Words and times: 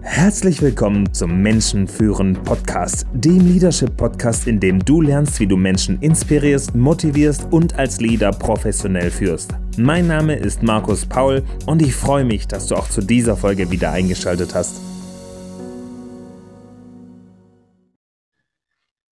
Herzlich 0.00 0.62
willkommen 0.62 1.12
zum 1.12 1.42
Menschenführen 1.42 2.34
Podcast, 2.44 3.04
dem 3.12 3.52
Leadership 3.52 3.96
Podcast, 3.96 4.46
in 4.46 4.60
dem 4.60 4.84
du 4.84 5.00
lernst, 5.00 5.40
wie 5.40 5.46
du 5.46 5.56
Menschen 5.56 6.00
inspirierst, 6.00 6.76
motivierst 6.76 7.52
und 7.52 7.76
als 7.76 8.00
Leader 8.00 8.30
professionell 8.30 9.10
führst. 9.10 9.54
Mein 9.76 10.06
Name 10.06 10.36
ist 10.36 10.62
Markus 10.62 11.04
Paul 11.04 11.42
und 11.66 11.82
ich 11.82 11.94
freue 11.94 12.24
mich, 12.24 12.46
dass 12.46 12.68
du 12.68 12.76
auch 12.76 12.88
zu 12.88 13.00
dieser 13.00 13.36
Folge 13.36 13.72
wieder 13.72 13.90
eingeschaltet 13.90 14.54
hast. 14.54 14.80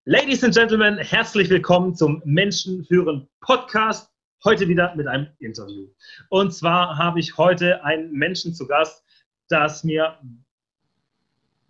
Ladies 0.05 0.45
and 0.45 0.55
Gentlemen, 0.55 0.99
herzlich 0.99 1.51
willkommen 1.51 1.97
zum 1.97 2.23
Menschenführen 2.25 3.29
Podcast. 3.41 4.09
Heute 4.45 4.69
wieder 4.69 4.95
mit 4.95 5.09
einem 5.09 5.27
Interview. 5.41 5.89
Und 6.29 6.55
zwar 6.55 6.97
habe 6.97 7.19
ich 7.19 7.37
heute 7.37 7.85
einen 7.85 8.13
Menschen 8.13 8.55
zu 8.55 8.69
Gast, 8.69 9.03
das 9.49 9.83
mir 9.83 10.17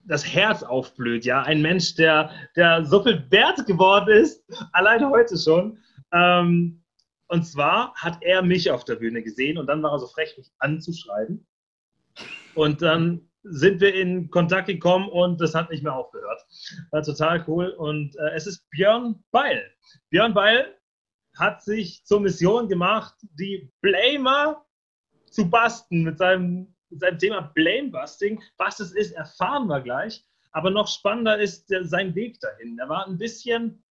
das 0.07 0.27
Herz 0.27 0.63
aufblüht, 0.63 1.25
ja. 1.25 1.43
Ein 1.43 1.63
Mensch, 1.63 1.95
der, 1.95 2.31
der 2.55 2.85
so 2.85 3.03
viel 3.03 3.25
wert 3.31 3.67
geworden 3.67 4.09
ist, 4.09 4.45
allein 4.73 5.09
heute 5.09 5.37
schon. 5.37 5.79
Ähm, 6.13 6.83
und 7.29 7.45
zwar 7.45 7.93
hat 7.95 8.19
er 8.23 8.43
mich 8.43 8.71
auf 8.71 8.85
der 8.85 8.97
Bühne 8.97 9.23
gesehen 9.23 9.59
und 9.59 9.67
dann 9.67 9.83
war 9.83 9.93
er 9.93 9.99
so 9.99 10.07
frech, 10.07 10.37
mich 10.37 10.53
anzuschreiben. 10.59 11.47
Und 12.55 12.83
dann 12.83 13.29
sind 13.43 13.81
wir 13.81 13.95
in 13.95 14.31
Kontakt 14.31 14.69
gekommen 14.69 15.09
und 15.09 15.41
das 15.41 15.55
hat 15.55 15.71
nicht 15.71 15.83
mehr 15.83 15.95
aufgehört. 15.95 16.41
War 16.91 17.03
total 17.03 17.45
cool. 17.49 17.71
Und 17.71 18.17
äh, 18.17 18.31
es 18.35 18.47
ist 18.47 18.69
Björn 18.71 19.23
Beil. 19.31 19.71
Björn 20.11 20.35
Beil 20.35 20.77
hat 21.37 21.63
sich 21.63 22.05
zur 22.05 22.21
Mission 22.21 22.69
gemacht, 22.69 23.15
die 23.39 23.71
Blamer 23.81 24.65
zu 25.31 25.51
basten 25.51 26.03
mit 26.03 26.19
seinem 26.19 26.76
seinem 26.91 27.19
Thema 27.19 27.53
Blamebusting. 27.55 28.43
Was 28.59 28.81
es 28.81 28.93
ist, 28.93 29.13
erfahren 29.13 29.67
wir 29.67 29.81
gleich. 29.81 30.25
Aber 30.53 30.71
noch 30.71 30.89
spannender 30.89 31.39
ist 31.39 31.71
der, 31.71 31.85
sein 31.85 32.15
Weg 32.15 32.41
dahin. 32.41 32.79
Er 32.79 32.89
war 32.89 33.07
ein 33.07 33.19
bisschen 33.19 33.85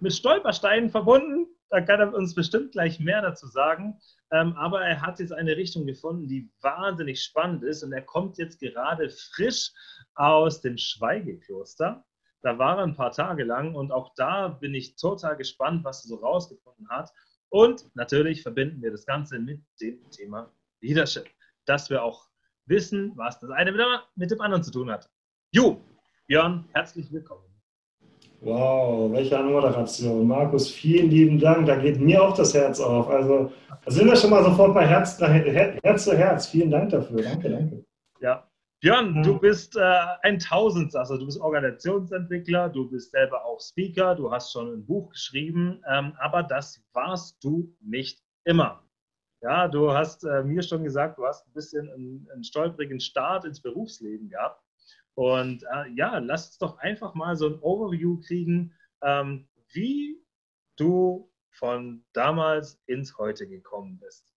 mit 0.00 0.12
Stolpersteinen 0.12 0.90
verbunden. 0.90 1.46
Da 1.70 1.80
kann 1.80 2.00
er 2.00 2.14
uns 2.14 2.34
bestimmt 2.34 2.72
gleich 2.72 3.00
mehr 3.00 3.22
dazu 3.22 3.46
sagen. 3.46 3.98
Ähm, 4.30 4.54
aber 4.56 4.84
er 4.84 5.00
hat 5.00 5.20
jetzt 5.20 5.32
eine 5.32 5.56
Richtung 5.56 5.86
gefunden, 5.86 6.28
die 6.28 6.50
wahnsinnig 6.60 7.22
spannend 7.22 7.64
ist. 7.64 7.82
Und 7.82 7.92
er 7.92 8.02
kommt 8.02 8.38
jetzt 8.38 8.60
gerade 8.60 9.08
frisch 9.10 9.72
aus 10.14 10.60
dem 10.60 10.76
Schweigekloster. 10.76 12.04
Da 12.42 12.58
war 12.58 12.78
er 12.78 12.84
ein 12.84 12.96
paar 12.96 13.12
Tage 13.12 13.44
lang 13.44 13.74
und 13.74 13.92
auch 13.92 14.14
da 14.16 14.48
bin 14.48 14.74
ich 14.74 14.96
total 14.96 15.36
gespannt, 15.36 15.84
was 15.84 16.04
er 16.04 16.08
so 16.08 16.16
rausgefunden 16.16 16.88
hat. 16.88 17.10
Und 17.50 17.94
natürlich 17.94 18.42
verbinden 18.42 18.82
wir 18.82 18.90
das 18.90 19.06
Ganze 19.06 19.38
mit 19.38 19.62
dem 19.80 20.10
Thema 20.10 20.52
Leadership, 20.80 21.28
dass 21.66 21.88
wir 21.88 22.02
auch 22.02 22.31
wissen, 22.66 23.12
was 23.16 23.38
das 23.40 23.50
eine 23.50 23.72
mit 24.14 24.30
dem 24.30 24.40
anderen 24.40 24.62
zu 24.62 24.70
tun 24.70 24.90
hat. 24.90 25.08
Jo, 25.52 25.80
Björn, 26.26 26.64
herzlich 26.72 27.12
willkommen. 27.12 27.44
Wow, 28.40 29.12
welche 29.12 29.38
Anmoderation. 29.38 30.26
Markus, 30.26 30.68
vielen 30.68 31.10
lieben 31.10 31.38
Dank. 31.38 31.66
Da 31.66 31.76
geht 31.76 32.00
mir 32.00 32.20
auch 32.20 32.36
das 32.36 32.52
Herz 32.54 32.80
auf. 32.80 33.08
Also 33.08 33.52
sind 33.86 34.08
wir 34.08 34.16
schon 34.16 34.30
mal 34.30 34.42
sofort 34.42 34.74
bei 34.74 34.84
Herz, 34.84 35.20
Herz 35.20 36.04
zu 36.04 36.16
Herz. 36.16 36.48
Vielen 36.48 36.70
Dank 36.70 36.90
dafür. 36.90 37.22
Danke, 37.22 37.50
danke. 37.50 37.84
Ja. 38.20 38.48
Björn, 38.80 39.14
ja. 39.14 39.22
du 39.22 39.38
bist 39.38 39.76
äh, 39.76 39.80
ein 40.22 40.40
Tausendsasser. 40.40 41.18
Du 41.18 41.26
bist 41.26 41.40
Organisationsentwickler, 41.40 42.68
du 42.68 42.90
bist 42.90 43.12
selber 43.12 43.44
auch 43.44 43.60
Speaker, 43.60 44.16
du 44.16 44.32
hast 44.32 44.50
schon 44.50 44.72
ein 44.72 44.84
Buch 44.84 45.10
geschrieben, 45.10 45.80
ähm, 45.88 46.12
aber 46.18 46.42
das 46.42 46.82
warst 46.92 47.36
du 47.44 47.72
nicht 47.80 48.20
immer. 48.44 48.81
Ja, 49.42 49.66
du 49.66 49.92
hast 49.92 50.24
äh, 50.24 50.44
mir 50.44 50.62
schon 50.62 50.84
gesagt, 50.84 51.18
du 51.18 51.26
hast 51.26 51.46
ein 51.48 51.52
bisschen 51.52 51.90
einen, 51.90 52.28
einen 52.32 52.44
stolprigen 52.44 53.00
Start 53.00 53.44
ins 53.44 53.60
Berufsleben 53.60 54.28
gehabt. 54.28 54.62
Und 55.14 55.64
äh, 55.64 55.90
ja, 55.96 56.18
lass 56.18 56.46
uns 56.46 56.58
doch 56.58 56.78
einfach 56.78 57.14
mal 57.14 57.36
so 57.36 57.48
ein 57.48 57.58
Overview 57.60 58.20
kriegen, 58.20 58.72
ähm, 59.02 59.48
wie 59.72 60.22
du 60.76 61.28
von 61.50 62.04
damals 62.12 62.80
ins 62.86 63.18
Heute 63.18 63.48
gekommen 63.48 63.98
bist. 64.00 64.32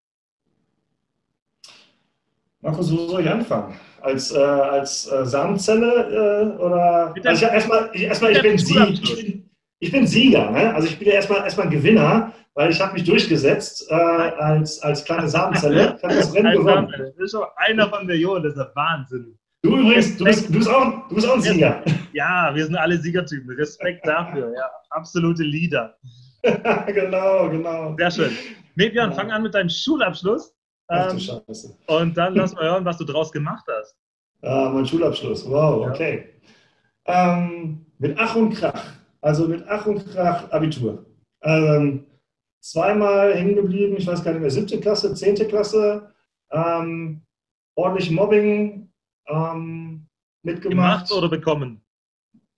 Markus, 2.60 2.90
wo 2.90 3.06
soll 3.06 3.22
ich 3.22 3.30
anfangen? 3.30 3.78
Als, 4.00 4.32
äh, 4.32 4.38
als 4.38 5.06
äh, 5.06 5.24
Samenzelle 5.24 6.56
äh, 6.56 6.60
oder? 6.60 7.14
Also 7.24 7.46
ich, 7.46 7.52
erstmal, 7.52 7.90
ich, 7.92 8.02
erstmal, 8.02 8.32
ich, 8.32 8.42
bin, 8.42 8.58
Sie, 8.58 8.78
ich, 8.88 9.14
bin, 9.14 9.50
ich 9.78 9.92
bin 9.92 10.06
Sieger. 10.06 10.50
Ne? 10.50 10.74
Also 10.74 10.88
ich 10.88 10.98
bin 10.98 11.06
ja 11.06 11.14
erstmal, 11.14 11.44
erstmal 11.44 11.68
Gewinner 11.68 12.32
weil 12.56 12.70
ich 12.70 12.80
habe 12.80 12.94
mich 12.94 13.04
durchgesetzt 13.04 13.86
äh, 13.90 13.94
als, 13.94 14.80
als 14.82 15.04
kleine 15.04 15.28
Samenzelle. 15.28 15.96
Ich 15.98 16.02
habe 16.02 16.14
das 16.14 16.34
Rennen 16.34 16.56
gewonnen. 16.56 16.92
Das 16.96 17.16
ist 17.16 17.30
schon 17.32 17.44
einer 17.56 17.88
von 17.88 18.06
Millionen, 18.06 18.42
das 18.42 18.54
ist 18.54 18.58
der 18.58 18.72
Wahnsinn. 18.74 19.38
Du 19.62 19.76
übrigens, 19.76 20.16
du 20.16 20.24
bist, 20.24 20.48
du 20.48 20.52
bist, 20.54 20.68
auch, 20.68 21.08
du 21.08 21.14
bist 21.14 21.28
auch 21.28 21.34
ein 21.34 21.42
Sieger. 21.42 21.82
Ja, 22.12 22.54
wir 22.54 22.64
sind 22.64 22.76
alle 22.76 22.96
Siegertypen. 22.96 23.50
Respekt 23.56 24.06
dafür. 24.06 24.52
Ja, 24.54 24.70
absolute 24.90 25.42
Leader. 25.42 25.96
genau, 26.86 27.50
genau. 27.50 27.94
Sehr 27.98 28.10
schön. 28.10 28.30
Mebian, 28.74 29.10
ja. 29.10 29.16
fang 29.16 29.30
an 29.30 29.42
mit 29.42 29.54
deinem 29.54 29.68
Schulabschluss. 29.68 30.54
Ach 30.88 31.08
du 31.08 31.12
ähm, 31.12 31.20
Scheiße. 31.20 31.76
Und 31.88 32.16
dann 32.16 32.36
lass 32.36 32.54
mal 32.54 32.64
hören, 32.64 32.84
was 32.84 32.96
du 32.96 33.04
draus 33.04 33.30
gemacht 33.32 33.64
hast. 33.68 33.96
Ah, 34.42 34.70
mein 34.72 34.86
Schulabschluss. 34.86 35.46
Wow, 35.48 35.88
okay. 35.88 36.30
Ähm, 37.06 37.84
mit 37.98 38.16
Ach 38.18 38.34
und 38.34 38.54
Krach. 38.54 38.82
Also 39.20 39.46
mit 39.46 39.64
Ach 39.68 39.84
und 39.86 40.06
Krach 40.10 40.50
Abitur. 40.52 41.04
Ähm, 41.42 42.06
zweimal 42.70 43.34
hängen 43.34 43.54
geblieben, 43.54 43.96
ich 43.96 44.06
weiß 44.06 44.24
gar 44.24 44.32
nicht 44.32 44.40
mehr, 44.40 44.50
siebte 44.50 44.80
Klasse, 44.80 45.14
zehnte 45.14 45.46
Klasse, 45.46 46.12
ähm, 46.50 47.22
ordentlich 47.76 48.10
Mobbing 48.10 48.90
ähm, 49.28 50.06
mitgemacht. 50.42 51.08
Gemacht 51.08 51.12
oder 51.12 51.28
bekommen? 51.28 51.80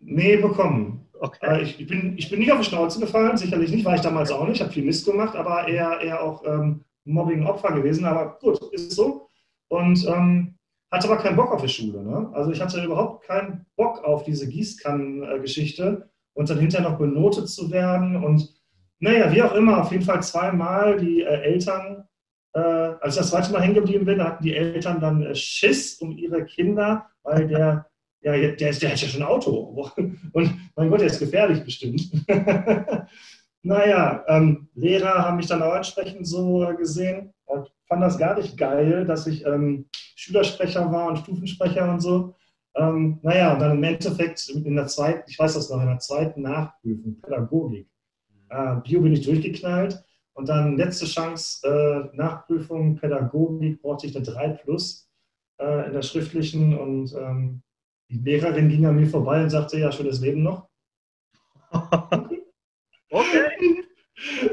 Nee, 0.00 0.36
bekommen. 0.36 1.06
Okay. 1.20 1.38
Äh, 1.46 1.62
ich, 1.62 1.86
bin, 1.86 2.16
ich 2.16 2.30
bin 2.30 2.38
nicht 2.38 2.52
auf 2.52 2.60
die 2.60 2.64
Schnauze 2.64 3.00
gefallen, 3.00 3.36
sicherlich 3.36 3.70
nicht, 3.70 3.84
war 3.84 3.96
ich 3.96 4.00
damals 4.00 4.30
auch 4.30 4.46
nicht, 4.46 4.56
ich 4.56 4.62
habe 4.62 4.72
viel 4.72 4.84
Mist 4.84 5.04
gemacht, 5.04 5.36
aber 5.36 5.68
eher, 5.68 6.00
eher 6.00 6.22
auch 6.22 6.44
ähm, 6.46 6.84
Mobbing-Opfer 7.04 7.72
gewesen, 7.72 8.04
aber 8.04 8.38
gut, 8.38 8.62
ist 8.72 8.92
so. 8.92 9.28
Und 9.68 10.06
ähm, 10.06 10.54
hatte 10.90 11.10
aber 11.10 11.20
keinen 11.20 11.36
Bock 11.36 11.52
auf 11.52 11.60
die 11.60 11.68
Schule. 11.68 12.02
Ne? 12.02 12.30
Also 12.32 12.50
ich 12.50 12.62
hatte 12.62 12.82
überhaupt 12.82 13.26
keinen 13.26 13.66
Bock 13.76 14.02
auf 14.04 14.22
diese 14.22 14.48
Gießkannen-Geschichte 14.48 16.08
und 16.32 16.48
dann 16.48 16.58
hinterher 16.58 16.88
noch 16.88 16.98
benotet 16.98 17.48
zu 17.48 17.70
werden 17.70 18.24
und 18.24 18.57
naja, 19.00 19.32
wie 19.32 19.42
auch 19.42 19.54
immer, 19.54 19.80
auf 19.80 19.92
jeden 19.92 20.04
Fall 20.04 20.22
zweimal 20.22 20.98
die 20.98 21.22
äh, 21.22 21.42
Eltern, 21.42 22.08
äh, 22.54 22.58
als 22.58 23.14
ich 23.14 23.20
das 23.20 23.30
zweite 23.30 23.52
Mal 23.52 23.62
hängen 23.62 23.74
geblieben 23.74 24.04
bin, 24.04 24.22
hatten 24.22 24.42
die 24.42 24.54
Eltern 24.54 25.00
dann 25.00 25.22
äh, 25.22 25.34
Schiss 25.34 26.00
um 26.00 26.12
ihre 26.12 26.44
Kinder, 26.44 27.06
weil 27.22 27.46
der, 27.46 27.86
ja, 28.22 28.32
der, 28.32 28.52
der, 28.56 28.72
hat 28.72 28.80
ja 28.80 28.96
schon 28.96 29.22
ein 29.22 29.28
Auto. 29.28 29.90
Und 30.32 30.70
mein 30.74 30.90
Gott, 30.90 31.00
der 31.00 31.06
ist 31.08 31.20
gefährlich 31.20 31.64
bestimmt. 31.64 32.10
naja, 33.62 34.24
ähm, 34.26 34.68
Lehrer 34.74 35.24
haben 35.24 35.36
mich 35.36 35.46
dann 35.46 35.62
auch 35.62 35.74
entsprechend 35.74 36.26
so 36.26 36.64
äh, 36.64 36.74
gesehen 36.74 37.32
und 37.44 37.70
fand 37.86 38.02
das 38.02 38.18
gar 38.18 38.36
nicht 38.36 38.56
geil, 38.56 39.06
dass 39.06 39.26
ich 39.26 39.46
ähm, 39.46 39.86
Schülersprecher 39.92 40.90
war 40.90 41.08
und 41.08 41.18
Stufensprecher 41.18 41.90
und 41.90 42.00
so. 42.00 42.34
Ähm, 42.74 43.18
naja, 43.22 43.54
und 43.54 43.60
dann 43.60 43.78
im 43.78 43.84
Endeffekt 43.84 44.48
in 44.48 44.76
der 44.76 44.86
zweiten, 44.86 45.22
ich 45.28 45.38
weiß 45.38 45.54
das 45.54 45.70
noch, 45.70 45.80
in 45.80 45.88
der 45.88 45.98
zweiten 45.98 46.42
Nachprüfung, 46.42 47.20
Pädagogik, 47.20 47.88
äh, 48.50 48.76
Bio 48.82 49.00
bin 49.00 49.12
ich 49.12 49.24
durchgeknallt. 49.24 50.02
Und 50.34 50.48
dann 50.48 50.76
letzte 50.76 51.06
Chance, 51.06 51.66
äh, 51.66 52.16
Nachprüfung, 52.16 52.96
Pädagogik, 52.96 53.82
brauchte 53.82 54.06
ich 54.06 54.14
eine 54.14 54.24
3 54.24 54.48
plus 54.50 55.10
äh, 55.60 55.86
in 55.86 55.92
der 55.92 56.02
schriftlichen. 56.02 56.78
Und 56.78 57.12
ähm, 57.14 57.62
die 58.08 58.18
Lehrerin 58.18 58.68
ging 58.68 58.86
an 58.86 58.96
mir 58.96 59.08
vorbei 59.08 59.42
und 59.42 59.50
sagte, 59.50 59.78
ja, 59.78 59.90
schönes 59.90 60.20
Leben 60.20 60.42
noch. 60.42 60.68
okay. 63.10 63.84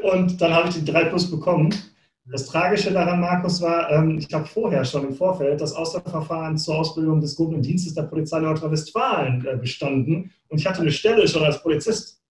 Und 0.02 0.42
dann 0.42 0.54
habe 0.54 0.70
ich 0.70 0.76
die 0.76 0.86
3 0.86 1.06
plus 1.06 1.30
bekommen. 1.30 1.74
Das 2.28 2.48
Tragische 2.48 2.92
daran, 2.92 3.22
Markus, 3.22 3.62
war, 3.62 3.92
ähm, 3.92 4.18
ich 4.18 4.34
habe 4.34 4.46
vorher 4.46 4.84
schon 4.84 5.06
im 5.06 5.14
Vorfeld 5.14 5.62
das 5.62 5.74
Auswahlverfahren 5.74 6.58
zur 6.58 6.80
Ausbildung 6.80 7.22
des 7.22 7.36
gehobenen 7.36 7.62
Dienstes 7.62 7.94
der 7.94 8.04
Polizei 8.04 8.40
Nordrhein-Westfalen 8.40 9.46
äh, 9.46 9.58
bestanden 9.58 10.32
und 10.48 10.60
ich 10.60 10.66
hatte 10.66 10.82
eine 10.82 10.92
Stelle 10.92 11.28
schon 11.28 11.44
als 11.44 11.62
Polizist. 11.62 12.24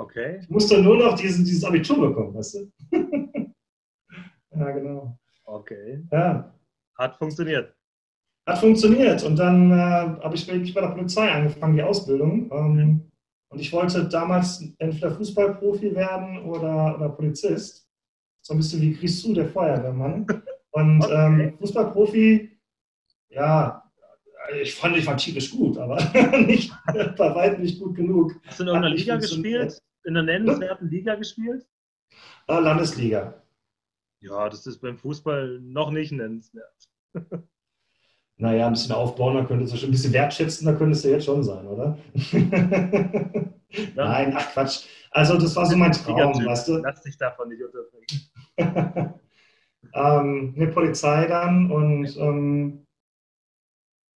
Okay. 0.00 0.38
Ich 0.40 0.48
musste 0.48 0.80
nur 0.80 0.96
noch 0.96 1.14
diesen, 1.14 1.44
dieses 1.44 1.62
Abitur 1.62 2.08
bekommen, 2.08 2.34
weißt 2.34 2.54
du? 2.54 2.72
ja, 4.56 4.70
genau. 4.70 5.18
Okay. 5.44 6.02
Ja. 6.10 6.54
Hat 6.96 7.16
funktioniert. 7.16 7.76
Hat 8.46 8.58
funktioniert. 8.58 9.22
Und 9.22 9.38
dann 9.38 9.70
äh, 9.70 9.74
habe 9.74 10.34
ich 10.34 10.48
wirklich 10.48 10.72
bei 10.72 10.80
der 10.80 10.88
Polizei 10.88 11.30
angefangen, 11.30 11.76
die 11.76 11.82
Ausbildung. 11.82 12.50
Ähm, 12.50 13.10
und 13.50 13.60
ich 13.60 13.70
wollte 13.74 14.08
damals 14.08 14.64
entweder 14.78 15.10
Fußballprofi 15.10 15.94
werden 15.94 16.44
oder, 16.44 16.96
oder 16.96 17.10
Polizist. 17.10 17.86
So 18.40 18.54
ein 18.54 18.56
bisschen 18.56 18.80
wie 18.80 18.94
Grisou, 18.94 19.34
der 19.34 19.48
Feuerwehrmann. 19.48 20.26
Und 20.72 21.04
okay. 21.04 21.26
ähm, 21.26 21.58
Fußballprofi, 21.58 22.58
ja, 23.28 23.82
ich 24.62 24.74
fand, 24.74 24.96
ich 24.96 25.06
war 25.06 25.16
tierisch 25.16 25.50
gut, 25.50 25.76
aber 25.76 25.96
nicht, 26.46 26.72
bei 26.86 27.34
weitem 27.34 27.62
nicht 27.62 27.80
gut 27.80 27.96
genug. 27.96 28.40
Hast 28.46 28.60
du 28.60 28.62
in 28.62 28.68
irgendeiner 28.68 28.94
Liga 28.94 29.16
gespielt? 29.16 29.80
In 30.04 30.14
der 30.14 30.22
nennenswerten 30.22 30.88
Liga 30.88 31.14
gespielt? 31.14 31.66
Ah, 32.46 32.58
Landesliga. 32.58 33.42
Ja, 34.20 34.48
das 34.48 34.66
ist 34.66 34.80
beim 34.80 34.98
Fußball 34.98 35.60
noch 35.62 35.90
nicht 35.90 36.12
nennenswert. 36.12 36.90
naja, 38.36 38.66
ein 38.66 38.72
bisschen 38.72 38.94
aufbauen, 38.94 39.36
dann 39.36 39.46
könntest 39.46 39.72
du 39.72 39.78
schon 39.78 39.88
ein 39.88 39.92
bisschen 39.92 40.12
wertschätzen, 40.12 40.66
da 40.66 40.74
könntest 40.74 41.04
du 41.04 41.08
jetzt 41.08 41.24
schon 41.24 41.42
sein, 41.42 41.66
oder? 41.66 41.98
Nein, 43.94 44.34
ach 44.36 44.52
Quatsch. 44.52 44.86
Also 45.10 45.38
das 45.38 45.56
war 45.56 45.66
so 45.66 45.76
mein 45.76 45.92
Traum, 45.92 46.44
weißt 46.44 46.68
du? 46.68 46.76
Lass 46.78 47.02
dich 47.02 47.16
davon 47.16 47.48
nicht 47.48 47.62
unterbringen. 47.62 48.06
ähm, 49.94 50.52
mit 50.54 50.74
Polizei 50.74 51.26
dann 51.26 51.70
und 51.70 52.16
ähm, 52.16 52.86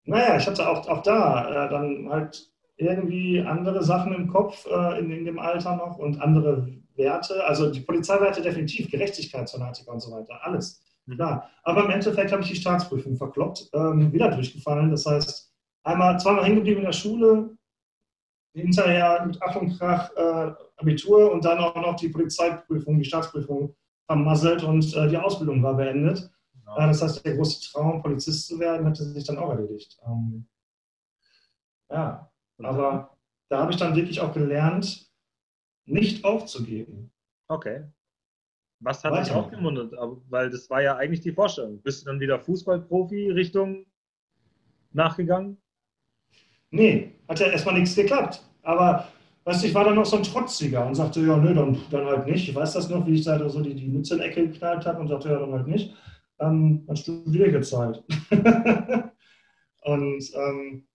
naja, 0.05 0.37
ich 0.37 0.47
hatte 0.47 0.67
auch, 0.67 0.87
auch 0.87 1.03
da 1.03 1.65
äh, 1.65 1.69
dann 1.69 2.09
halt 2.09 2.50
irgendwie 2.81 3.39
andere 3.41 3.83
Sachen 3.83 4.13
im 4.13 4.27
Kopf 4.27 4.65
äh, 4.65 4.99
in, 4.99 5.11
in 5.11 5.25
dem 5.25 5.39
Alter 5.39 5.75
noch 5.75 5.97
und 5.97 6.19
andere 6.21 6.67
Werte. 6.95 7.43
Also 7.45 7.71
die 7.71 7.81
Polizeiwerte 7.81 8.41
definitiv, 8.41 8.89
Gerechtigkeitsfanatiker 8.89 9.91
und 9.91 10.01
so 10.01 10.11
weiter, 10.11 10.39
alles. 10.41 10.81
Mhm. 11.05 11.15
Klar. 11.15 11.49
Aber 11.63 11.85
im 11.85 11.91
Endeffekt 11.91 12.31
habe 12.31 12.41
ich 12.41 12.49
die 12.49 12.55
Staatsprüfung 12.55 13.15
verkloppt, 13.15 13.69
ähm, 13.73 14.11
wieder 14.11 14.29
durchgefallen. 14.29 14.91
Das 14.91 15.05
heißt, 15.05 15.53
einmal 15.83 16.19
zweimal 16.19 16.43
hängen 16.43 16.57
geblieben 16.57 16.79
in 16.79 16.85
der 16.85 16.93
Schule, 16.93 17.55
hinterher 18.53 19.25
mit 19.25 19.37
Ach 19.41 19.55
und 19.55 19.77
Krach 19.77 20.11
äh, 20.15 20.51
Abitur 20.77 21.31
und 21.31 21.45
dann 21.45 21.59
auch 21.59 21.75
noch 21.75 21.95
die 21.95 22.09
Polizeiprüfung, 22.09 22.97
die 22.97 23.05
Staatsprüfung 23.05 23.75
vermasselt 24.07 24.63
und 24.63 24.93
äh, 24.95 25.07
die 25.07 25.17
Ausbildung 25.17 25.63
war 25.63 25.75
beendet. 25.75 26.29
Genau. 26.53 26.77
Äh, 26.77 26.87
das 26.87 27.01
heißt, 27.01 27.25
der 27.25 27.35
große 27.35 27.71
Traum, 27.71 28.01
Polizist 28.01 28.47
zu 28.47 28.59
werden, 28.59 28.85
hatte 28.85 29.03
sich 29.03 29.23
dann 29.23 29.37
auch 29.37 29.51
erledigt. 29.51 29.97
Ähm, 30.05 30.47
ja, 31.89 32.31
aber 32.65 33.17
da 33.49 33.59
habe 33.59 33.71
ich 33.71 33.77
dann 33.77 33.95
wirklich 33.95 34.19
auch 34.21 34.33
gelernt, 34.33 35.09
nicht 35.85 36.23
aufzugeben. 36.23 37.11
Okay. 37.47 37.83
Was 38.79 39.03
hat 39.03 39.25
dich 39.25 39.31
aufgemuntert? 39.31 39.93
Weil 40.29 40.49
das 40.49 40.69
war 40.69 40.81
ja 40.81 40.95
eigentlich 40.97 41.21
die 41.21 41.31
Vorstellung. 41.31 41.81
Bist 41.81 42.01
du 42.01 42.05
dann 42.07 42.19
wieder 42.19 42.39
Fußballprofi-Richtung 42.39 43.85
nachgegangen? 44.91 45.61
Nee, 46.71 47.13
hat 47.27 47.39
ja 47.39 47.47
erstmal 47.47 47.75
nichts 47.75 47.95
geklappt. 47.95 48.41
Aber 48.63 49.07
weißt 49.43 49.65
ich 49.65 49.73
war 49.73 49.83
dann 49.83 49.95
noch 49.95 50.05
so 50.05 50.17
ein 50.17 50.23
Trotziger 50.23 50.85
und 50.85 50.95
sagte, 50.95 51.21
ja, 51.21 51.37
nö, 51.37 51.53
dann, 51.53 51.77
dann 51.91 52.05
halt 52.05 52.25
nicht. 52.25 52.49
Ich 52.49 52.55
weiß 52.55 52.73
das 52.73 52.89
noch, 52.89 53.05
wie 53.05 53.15
ich 53.15 53.25
da 53.25 53.49
so 53.49 53.61
die, 53.61 53.75
die 53.75 53.87
Mütze 53.87 54.15
in 54.15 54.21
die 54.21 54.27
Ecke 54.27 54.47
geknallt 54.47 54.85
habe 54.85 54.99
und 54.99 55.07
sagte, 55.07 55.29
ja, 55.29 55.39
dann 55.39 55.51
halt 55.51 55.67
nicht. 55.67 55.93
Ähm, 56.39 56.83
dann 56.87 56.95
studiere 56.95 57.47
ich 57.47 57.53
jetzt 57.53 57.73
halt. 57.73 58.03
und 59.83 60.31
ähm, 60.33 60.87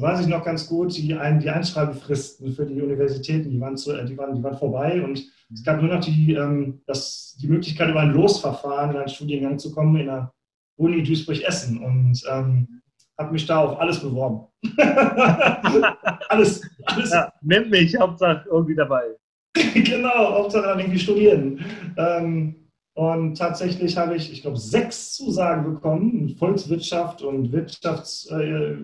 weiß 0.00 0.20
ich 0.20 0.26
noch 0.26 0.44
ganz 0.44 0.66
gut, 0.68 0.96
die, 0.96 1.14
ein, 1.14 1.40
die 1.40 1.50
Einschreibefristen 1.50 2.52
für 2.52 2.66
die 2.66 2.80
Universitäten, 2.80 3.50
die 3.50 3.60
waren, 3.60 3.76
zu, 3.76 3.92
die 4.04 4.16
waren, 4.16 4.34
die 4.34 4.42
waren 4.42 4.56
vorbei 4.56 5.02
und 5.02 5.22
es 5.52 5.62
gab 5.64 5.82
nur 5.82 5.94
noch 5.94 6.04
die, 6.04 6.34
ähm, 6.34 6.80
das, 6.86 7.36
die 7.40 7.48
Möglichkeit, 7.48 7.90
über 7.90 8.00
ein 8.00 8.12
Losverfahren 8.12 8.90
in 8.90 8.96
einen 8.96 9.08
Studiengang 9.08 9.58
zu 9.58 9.72
kommen 9.72 9.96
in 9.96 10.06
der 10.06 10.32
Uni 10.76 11.02
Duisburg-Essen 11.02 11.82
und 11.82 12.22
ähm, 12.30 12.82
habe 13.18 13.32
mich 13.32 13.46
da 13.46 13.58
auf 13.58 13.78
alles 13.78 14.00
beworben. 14.00 14.46
alles, 16.28 16.62
alles. 16.84 17.10
Ja, 17.10 17.32
nennt 17.42 17.70
mich, 17.70 17.94
Hauptsache 17.98 18.48
irgendwie 18.48 18.74
dabei. 18.74 19.02
genau, 19.54 20.34
Hauptsache 20.34 20.68
dann 20.68 20.78
irgendwie 20.78 20.98
studieren. 20.98 21.64
Ähm, 21.96 22.62
und 22.94 23.36
tatsächlich 23.36 23.96
habe 23.96 24.16
ich, 24.16 24.32
ich 24.32 24.42
glaube, 24.42 24.58
sechs 24.58 25.14
Zusagen 25.14 25.74
bekommen, 25.74 26.36
Volkswirtschaft 26.38 27.22
und 27.22 27.52
Wirtschafts-, 27.52 28.30
äh, 28.30 28.76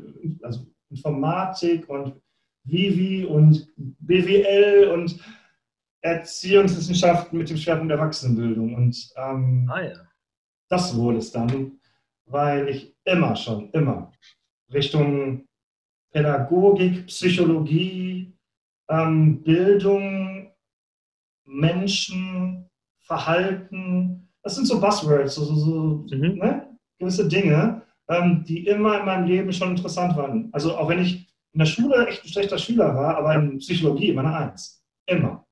also 0.42 0.66
Informatik 0.90 1.88
und 1.88 2.20
Vivi 2.64 3.24
und 3.24 3.72
BWL 3.76 4.90
und 4.92 5.18
Erziehungswissenschaften 6.02 7.38
mit 7.38 7.50
dem 7.50 7.56
Schwerpunkt 7.56 7.92
Erwachsenenbildung. 7.92 8.74
Und 8.74 9.10
ähm, 9.16 9.68
ah, 9.72 9.82
ja. 9.82 9.94
das 10.68 10.96
wurde 10.96 11.18
es 11.18 11.32
dann, 11.32 11.80
weil 12.26 12.68
ich 12.68 12.94
immer 13.04 13.34
schon, 13.36 13.70
immer 13.72 14.12
Richtung 14.72 15.46
Pädagogik, 16.12 17.06
Psychologie, 17.06 18.34
ähm, 18.88 19.42
Bildung, 19.42 20.52
Menschen, 21.44 22.68
Verhalten, 23.00 24.28
das 24.42 24.54
sind 24.54 24.66
so 24.66 24.80
Buzzwords, 24.80 25.34
so, 25.34 25.44
so, 25.44 25.54
so 26.06 26.16
mhm. 26.16 26.38
ne? 26.38 26.78
gewisse 26.98 27.28
Dinge, 27.28 27.82
ähm, 28.08 28.44
die 28.44 28.66
immer 28.66 29.00
in 29.00 29.06
meinem 29.06 29.26
Leben 29.26 29.52
schon 29.52 29.70
interessant 29.70 30.16
waren. 30.16 30.48
Also 30.52 30.76
auch 30.76 30.88
wenn 30.88 31.00
ich 31.00 31.28
in 31.52 31.58
der 31.58 31.66
Schule 31.66 32.06
echt 32.06 32.24
ein 32.24 32.28
schlechter 32.28 32.58
Schüler 32.58 32.94
war, 32.94 33.16
aber 33.16 33.34
in 33.34 33.58
Psychologie 33.58 34.10
immer 34.10 34.22
eine 34.22 34.36
Eins. 34.36 34.84
Immer. 35.06 35.46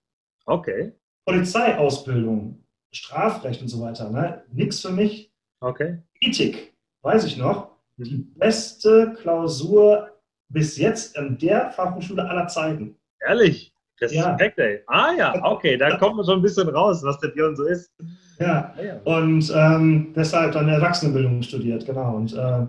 Okay. 0.44 0.92
Polizeiausbildung, 1.26 2.64
Strafrecht 2.92 3.62
und 3.62 3.68
so 3.68 3.80
weiter, 3.80 4.10
ne? 4.10 4.44
Nix 4.52 4.80
für 4.80 4.90
mich. 4.90 5.32
Okay. 5.60 6.02
Ethik, 6.20 6.74
weiß 7.02 7.24
ich 7.24 7.36
noch, 7.36 7.76
die 7.96 8.16
beste 8.36 9.14
Klausur 9.20 10.12
bis 10.48 10.76
jetzt 10.78 11.16
in 11.16 11.36
der 11.38 11.70
Fachhochschule 11.70 12.28
aller 12.28 12.46
Zeiten. 12.46 12.96
Ehrlich? 13.20 13.74
Respekt, 14.00 14.58
ja. 14.58 14.64
ey. 14.64 14.82
Ah 14.86 15.12
ja, 15.16 15.44
okay, 15.50 15.76
da 15.76 15.96
kommt 15.96 16.16
man 16.16 16.24
schon 16.24 16.38
ein 16.38 16.42
bisschen 16.42 16.68
raus, 16.68 17.02
was 17.02 17.18
der 17.20 17.28
Björn 17.28 17.56
so 17.56 17.64
ist. 17.64 17.90
Ja, 18.38 18.74
und 19.04 19.50
ähm, 19.54 20.12
deshalb 20.14 20.52
dann 20.52 20.68
Erwachsenenbildung 20.68 21.42
studiert, 21.42 21.86
genau. 21.86 22.16
Und 22.16 22.34
äh, 22.34 22.66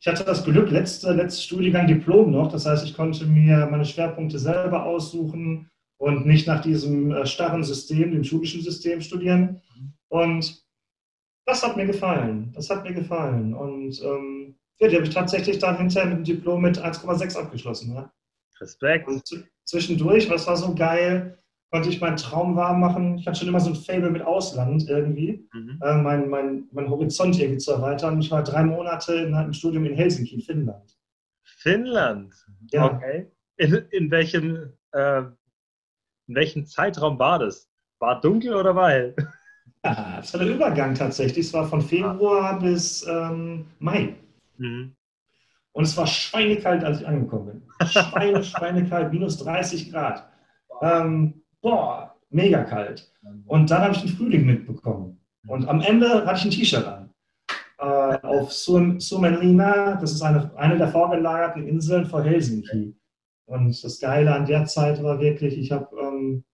ich 0.00 0.06
hatte 0.08 0.24
das 0.24 0.42
Glück, 0.44 0.70
letzte, 0.70 1.12
letzte 1.12 1.42
Studiengang 1.42 1.86
Diplom 1.86 2.30
noch. 2.30 2.50
Das 2.50 2.64
heißt, 2.64 2.84
ich 2.86 2.96
konnte 2.96 3.26
mir 3.26 3.68
meine 3.70 3.84
Schwerpunkte 3.84 4.38
selber 4.38 4.84
aussuchen 4.86 5.68
und 5.98 6.24
nicht 6.24 6.46
nach 6.46 6.62
diesem 6.62 7.12
äh, 7.12 7.26
starren 7.26 7.62
System, 7.62 8.12
dem 8.12 8.24
schulischen 8.24 8.62
System 8.62 9.02
studieren. 9.02 9.60
Und 10.08 10.64
das 11.44 11.62
hat 11.62 11.76
mir 11.76 11.86
gefallen. 11.86 12.50
Das 12.54 12.70
hat 12.70 12.84
mir 12.84 12.94
gefallen. 12.94 13.52
Und 13.52 14.02
ähm, 14.02 14.56
ja, 14.80 14.88
die 14.88 14.96
habe 14.96 15.06
ich 15.06 15.14
tatsächlich 15.14 15.58
dann 15.58 15.76
hinterher 15.76 16.08
mit 16.08 16.18
dem 16.18 16.24
Diplom 16.24 16.62
mit 16.62 16.82
1,6 16.82 17.36
abgeschlossen. 17.36 17.94
Ja. 17.94 18.10
Respekt. 18.60 19.08
Und 19.08 19.22
zwischendurch, 19.64 20.28
was 20.30 20.46
war 20.46 20.56
so 20.56 20.74
geil, 20.74 21.38
konnte 21.70 21.88
ich 21.88 22.00
meinen 22.00 22.16
Traum 22.16 22.56
wahr 22.56 22.76
machen. 22.76 23.18
Ich 23.18 23.26
hatte 23.26 23.38
schon 23.38 23.48
immer 23.48 23.60
so 23.60 23.70
ein 23.70 23.76
Fable 23.76 24.10
mit 24.10 24.22
Ausland 24.22 24.88
irgendwie, 24.88 25.48
mhm. 25.52 25.80
äh, 25.82 25.94
mein, 25.94 26.28
mein, 26.28 26.68
mein 26.72 26.90
Horizont 26.90 27.38
irgendwie 27.38 27.58
zu 27.58 27.72
erweitern. 27.72 28.20
Ich 28.20 28.30
war 28.30 28.42
drei 28.42 28.64
Monate 28.64 29.14
in 29.14 29.34
einem 29.34 29.52
Studium 29.52 29.84
in 29.84 29.94
Helsinki, 29.94 30.40
Finnland. 30.42 30.98
Finnland? 31.44 32.34
Ja. 32.72 32.86
Okay. 32.86 33.30
In, 33.56 33.74
in, 33.90 34.10
welchem, 34.10 34.72
äh, 34.92 35.20
in 35.20 36.34
welchem 36.34 36.66
Zeitraum 36.66 37.18
war 37.18 37.38
das? 37.38 37.68
War 38.00 38.20
dunkel 38.20 38.54
oder 38.54 38.74
war 38.74 38.90
hell? 38.90 39.14
Ja, 39.84 40.18
es 40.20 40.32
war 40.34 40.40
der 40.40 40.54
Übergang 40.54 40.94
tatsächlich. 40.94 41.46
Es 41.46 41.54
war 41.54 41.66
von 41.66 41.80
Februar 41.80 42.58
bis 42.58 43.06
ähm, 43.06 43.66
Mai. 43.78 44.14
Mhm. 44.58 44.94
Und 45.72 45.84
es 45.84 45.96
war 45.96 46.06
schweinekalt, 46.06 46.84
als 46.84 47.00
ich 47.00 47.06
angekommen 47.06 47.46
bin. 47.46 47.86
Schweine, 47.88 48.42
schweinekalt, 48.42 49.12
minus 49.12 49.38
30 49.38 49.90
Grad. 49.90 50.28
Ähm, 50.82 51.42
boah, 51.60 52.14
mega 52.30 52.64
kalt. 52.64 53.12
Und 53.46 53.70
dann 53.70 53.82
habe 53.82 53.94
ich 53.94 54.00
den 54.02 54.10
Frühling 54.10 54.46
mitbekommen. 54.46 55.20
Und 55.46 55.68
am 55.68 55.80
Ende 55.80 56.26
hatte 56.26 56.38
ich 56.38 56.44
ein 56.44 56.50
T-Shirt 56.50 56.86
an. 56.86 57.10
Äh, 57.78 58.18
auf 58.26 58.52
Suomenlinna, 58.52 59.96
das 59.96 60.12
ist 60.12 60.22
eine, 60.22 60.54
eine 60.56 60.76
der 60.76 60.88
vorgelagerten 60.88 61.66
Inseln 61.66 62.04
vor 62.04 62.22
Helsinki. 62.22 62.94
Und 63.46 63.82
das 63.82 63.98
Geile 63.98 64.34
an 64.34 64.46
der 64.46 64.66
Zeit 64.66 65.02
war 65.02 65.18
wirklich, 65.18 65.58
ich 65.58 65.72
habe, 65.72 65.88
ähm, 66.00 66.44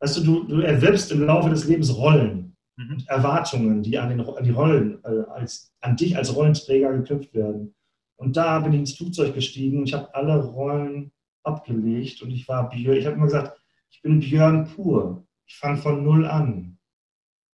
weißt 0.00 0.18
du, 0.18 0.24
du, 0.24 0.44
du 0.44 0.60
erwirbst 0.60 1.12
im 1.12 1.22
Laufe 1.22 1.50
des 1.50 1.66
Lebens 1.66 1.96
Rollen 1.96 2.56
mhm. 2.76 2.92
und 2.92 3.08
Erwartungen, 3.08 3.82
die 3.82 3.98
an, 3.98 4.08
den, 4.08 4.20
an 4.20 4.42
die 4.42 4.50
Rollen, 4.50 4.98
äh, 5.04 5.30
als, 5.30 5.72
an 5.80 5.96
dich 5.96 6.16
als 6.16 6.34
Rollenträger 6.34 6.92
geknüpft 6.92 7.34
werden. 7.34 7.74
Und 8.16 8.36
da 8.36 8.60
bin 8.60 8.72
ich 8.72 8.80
ins 8.80 8.96
Flugzeug 8.96 9.34
gestiegen 9.34 9.78
und 9.78 9.88
ich 9.88 9.94
habe 9.94 10.14
alle 10.14 10.44
Rollen 10.44 11.12
abgelegt 11.44 12.22
und 12.22 12.30
ich 12.30 12.46
war 12.48 12.68
Björn. 12.68 12.96
Ich 12.96 13.06
habe 13.06 13.16
immer 13.16 13.26
gesagt, 13.26 13.60
ich 13.90 14.00
bin 14.02 14.20
Björn 14.20 14.66
pur. 14.66 15.26
Ich 15.46 15.56
fange 15.56 15.78
von 15.78 16.04
null 16.04 16.26
an. 16.26 16.78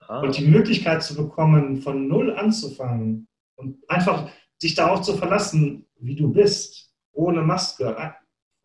Ah. 0.01 0.21
Und 0.21 0.37
die 0.37 0.47
Möglichkeit 0.47 1.03
zu 1.03 1.15
bekommen, 1.15 1.79
von 1.79 2.07
null 2.07 2.35
anzufangen 2.35 3.29
und 3.57 3.79
einfach 3.89 4.31
sich 4.59 4.75
darauf 4.75 5.03
zu 5.03 5.17
verlassen, 5.17 5.87
wie 5.97 6.17
du 6.17 6.33
bist, 6.33 6.93
ohne 7.13 7.43
Maske, 7.43 8.15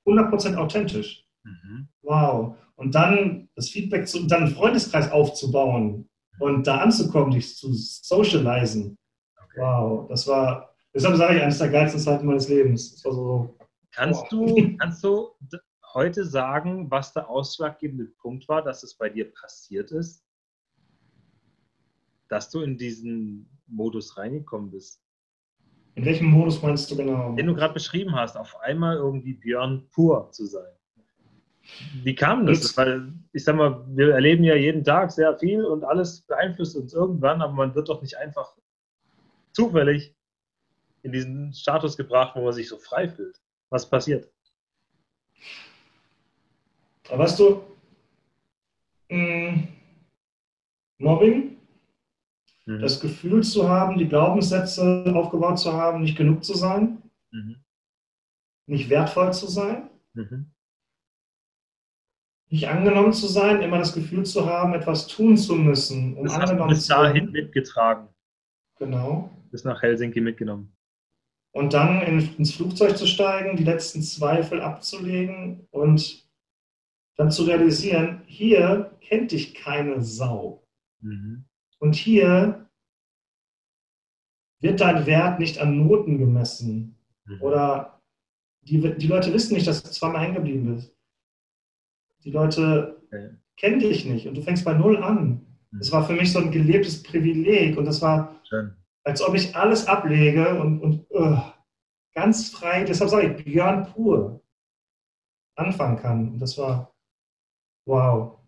100% 0.06 0.56
authentisch. 0.56 1.26
Mhm. 1.44 1.88
Wow. 2.02 2.56
Und 2.76 2.96
dann 2.96 3.50
das 3.56 3.70
Feedback 3.70 4.08
zu, 4.08 4.26
dann 4.28 4.44
einen 4.44 4.56
Freundeskreis 4.56 5.12
aufzubauen 5.12 6.10
und 6.40 6.68
da 6.68 6.78
anzukommen, 6.78 7.32
dich 7.32 7.56
zu 7.56 7.74
socialisen. 7.74 8.98
Okay. 9.44 9.62
Wow, 9.62 10.08
das 10.10 10.28
war 10.28 10.73
Deshalb 10.94 11.16
sage 11.18 11.38
ich, 11.38 11.42
eines 11.42 11.58
der 11.58 11.70
geilsten 11.70 12.00
Zeiten 12.00 12.26
meines 12.26 12.50
Lebens. 12.50 13.02
So, 13.02 13.58
kannst, 13.92 14.32
du, 14.32 14.78
kannst 14.78 15.04
du 15.04 15.30
heute 15.94 16.24
sagen, 16.24 16.90
was 16.92 17.14
der 17.14 17.30
ausschlaggebende 17.30 18.06
Punkt 18.06 18.48
war, 18.48 18.62
dass 18.62 18.84
es 18.84 18.96
bei 18.96 19.10
dir 19.10 19.32
passiert 19.32 19.92
ist? 19.92 20.24
Dass 22.30 22.50
du 22.50 22.62
in 22.62 22.78
diesen 22.78 23.50
Modus 23.66 24.18
reingekommen 24.18 24.70
bist? 24.70 25.02
In 25.96 26.06
welchem 26.06 26.28
Modus 26.28 26.62
meinst 26.62 26.90
du 26.90 26.96
genau? 26.96 27.34
Den 27.36 27.48
du 27.48 27.56
gerade 27.56 27.74
beschrieben 27.74 28.16
hast, 28.16 28.36
auf 28.36 28.60
einmal 28.62 28.98
irgendwie 28.98 29.34
Björn 29.34 29.88
pur 29.92 30.32
zu 30.32 30.46
sein. 30.46 30.72
Wie 32.04 32.16
kam 32.16 32.46
das? 32.46 32.76
Weil 32.76 33.14
ich 33.32 33.44
sag 33.44 33.56
mal, 33.56 33.86
wir 33.96 34.14
erleben 34.14 34.44
ja 34.44 34.56
jeden 34.56 34.84
Tag 34.84 35.12
sehr 35.12 35.38
viel 35.38 35.64
und 35.64 35.84
alles 35.84 36.22
beeinflusst 36.22 36.76
uns 36.76 36.94
irgendwann, 36.94 37.42
aber 37.42 37.54
man 37.54 37.74
wird 37.76 37.90
doch 37.90 38.02
nicht 38.02 38.18
einfach 38.18 38.56
zufällig 39.54 40.16
in 41.04 41.12
diesen 41.12 41.54
Status 41.54 41.96
gebracht, 41.96 42.36
wo 42.36 42.44
man 42.44 42.54
sich 42.54 42.68
so 42.68 42.78
frei 42.78 43.08
fühlt? 43.08 43.40
Was 43.70 43.90
passiert? 43.90 44.32
Aber 47.10 47.20
weißt 47.20 47.40
du, 47.40 47.62
mh, 49.10 49.52
mm, 49.52 49.68
Mobbing, 51.00 51.58
mhm. 52.66 52.80
das 52.80 53.00
Gefühl 53.00 53.44
zu 53.44 53.68
haben, 53.70 53.98
die 53.98 54.08
Glaubenssätze 54.08 55.12
aufgebaut 55.14 55.60
zu 55.60 55.74
haben, 55.74 56.02
nicht 56.02 56.18
genug 56.18 56.44
zu 56.44 56.56
sein, 56.56 57.02
mhm. 57.32 57.58
nicht 58.68 58.90
wertvoll 58.90 59.34
zu 59.34 59.48
sein, 59.48 59.90
mhm. 60.14 60.52
nicht 62.50 62.70
angenommen 62.70 63.12
zu 63.12 63.28
sein, 63.28 63.62
immer 63.62 63.80
das 63.80 63.94
Gefühl 63.94 64.26
zu 64.26 64.46
haben, 64.46 64.74
etwas 64.74 65.08
tun 65.08 65.36
zu 65.36 65.56
müssen, 65.56 66.16
um 66.16 66.26
das 66.26 66.36
angenommen 66.36 66.76
zu 66.76 66.90
werden. 66.90 67.04
dahin 67.04 67.32
mitgetragen. 67.32 68.08
Genau. 68.80 69.30
Bis 69.52 69.66
nach 69.66 69.82
Helsinki 69.82 70.22
mitgenommen. 70.22 70.74
Und 71.54 71.74
dann 71.74 72.02
ins 72.02 72.56
Flugzeug 72.56 72.98
zu 72.98 73.06
steigen, 73.06 73.56
die 73.56 73.64
letzten 73.64 74.02
Zweifel 74.02 74.60
abzulegen 74.60 75.68
und 75.70 76.28
dann 77.16 77.30
zu 77.30 77.44
realisieren, 77.44 78.24
hier 78.26 78.98
kennt 79.02 79.32
dich 79.32 79.54
keine 79.54 80.02
Sau. 80.02 80.66
Mhm. 81.02 81.46
Und 81.78 81.96
hier 81.96 82.70
wird 84.62 84.82
dein 84.82 85.06
Wert 85.06 85.40
nicht 85.40 85.60
an 85.60 85.78
Noten 85.78 86.18
gemessen. 86.18 86.98
Mhm. 87.26 87.42
Oder 87.42 88.02
die, 88.62 88.98
die 88.98 89.08
Leute 89.08 89.32
wissen 89.32 89.54
nicht, 89.54 89.68
dass 89.68 89.84
du 89.84 89.92
zweimal 89.92 90.22
hängen 90.22 90.36
geblieben 90.36 90.74
bist. 90.74 90.96
Die 92.24 92.32
Leute 92.32 93.02
okay. 93.08 93.30
kennen 93.58 93.80
dich 93.80 94.06
nicht 94.06 94.28
und 94.28 94.36
du 94.36 94.42
fängst 94.42 94.66
bei 94.66 94.74
Null 94.74 94.98
an. 94.98 95.46
Mhm. 95.70 95.78
Das 95.78 95.92
war 95.92 96.08
für 96.08 96.14
mich 96.14 96.32
so 96.32 96.40
ein 96.40 96.52
gelebtes 96.52 97.04
Privileg 97.04 97.78
und 97.78 97.86
das 97.86 98.02
war, 98.02 98.40
Schön. 98.50 98.74
Als 99.04 99.22
ob 99.22 99.36
ich 99.36 99.56
alles 99.56 99.88
ablege 99.88 100.60
und, 100.60 100.82
und 100.82 101.06
uh, 101.12 101.38
ganz 102.14 102.50
frei, 102.50 102.84
deshalb 102.84 103.10
sage 103.10 103.34
ich, 103.34 103.44
Björn 103.44 103.86
pur 103.86 104.42
anfangen 105.56 105.98
kann. 105.98 106.34
Und 106.34 106.40
das 106.40 106.58
war 106.58 106.94
wow. 107.86 108.40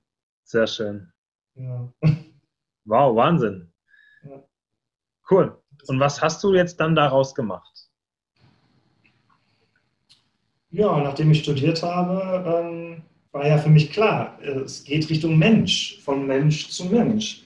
Sehr 0.44 0.68
schön. 0.68 1.12
Ja. 1.56 1.92
Wow, 2.88 3.16
Wahnsinn. 3.16 3.74
Ja. 4.22 4.44
Cool. 5.32 5.60
Und 5.88 6.00
was 6.00 6.22
hast 6.22 6.44
du 6.44 6.54
jetzt 6.54 6.80
dann 6.80 6.94
daraus 6.94 7.34
gemacht? 7.34 7.90
Ja, 10.70 11.00
nachdem 11.00 11.32
ich 11.32 11.42
studiert 11.42 11.82
habe, 11.82 12.44
ähm, 12.48 13.02
war 13.32 13.48
ja 13.48 13.58
für 13.58 13.70
mich 13.70 13.92
klar, 13.92 14.40
es 14.42 14.84
geht 14.84 15.10
Richtung 15.10 15.38
Mensch, 15.38 16.00
von 16.04 16.28
Mensch 16.28 16.70
zu 16.70 16.86
Mensch. 16.86 17.45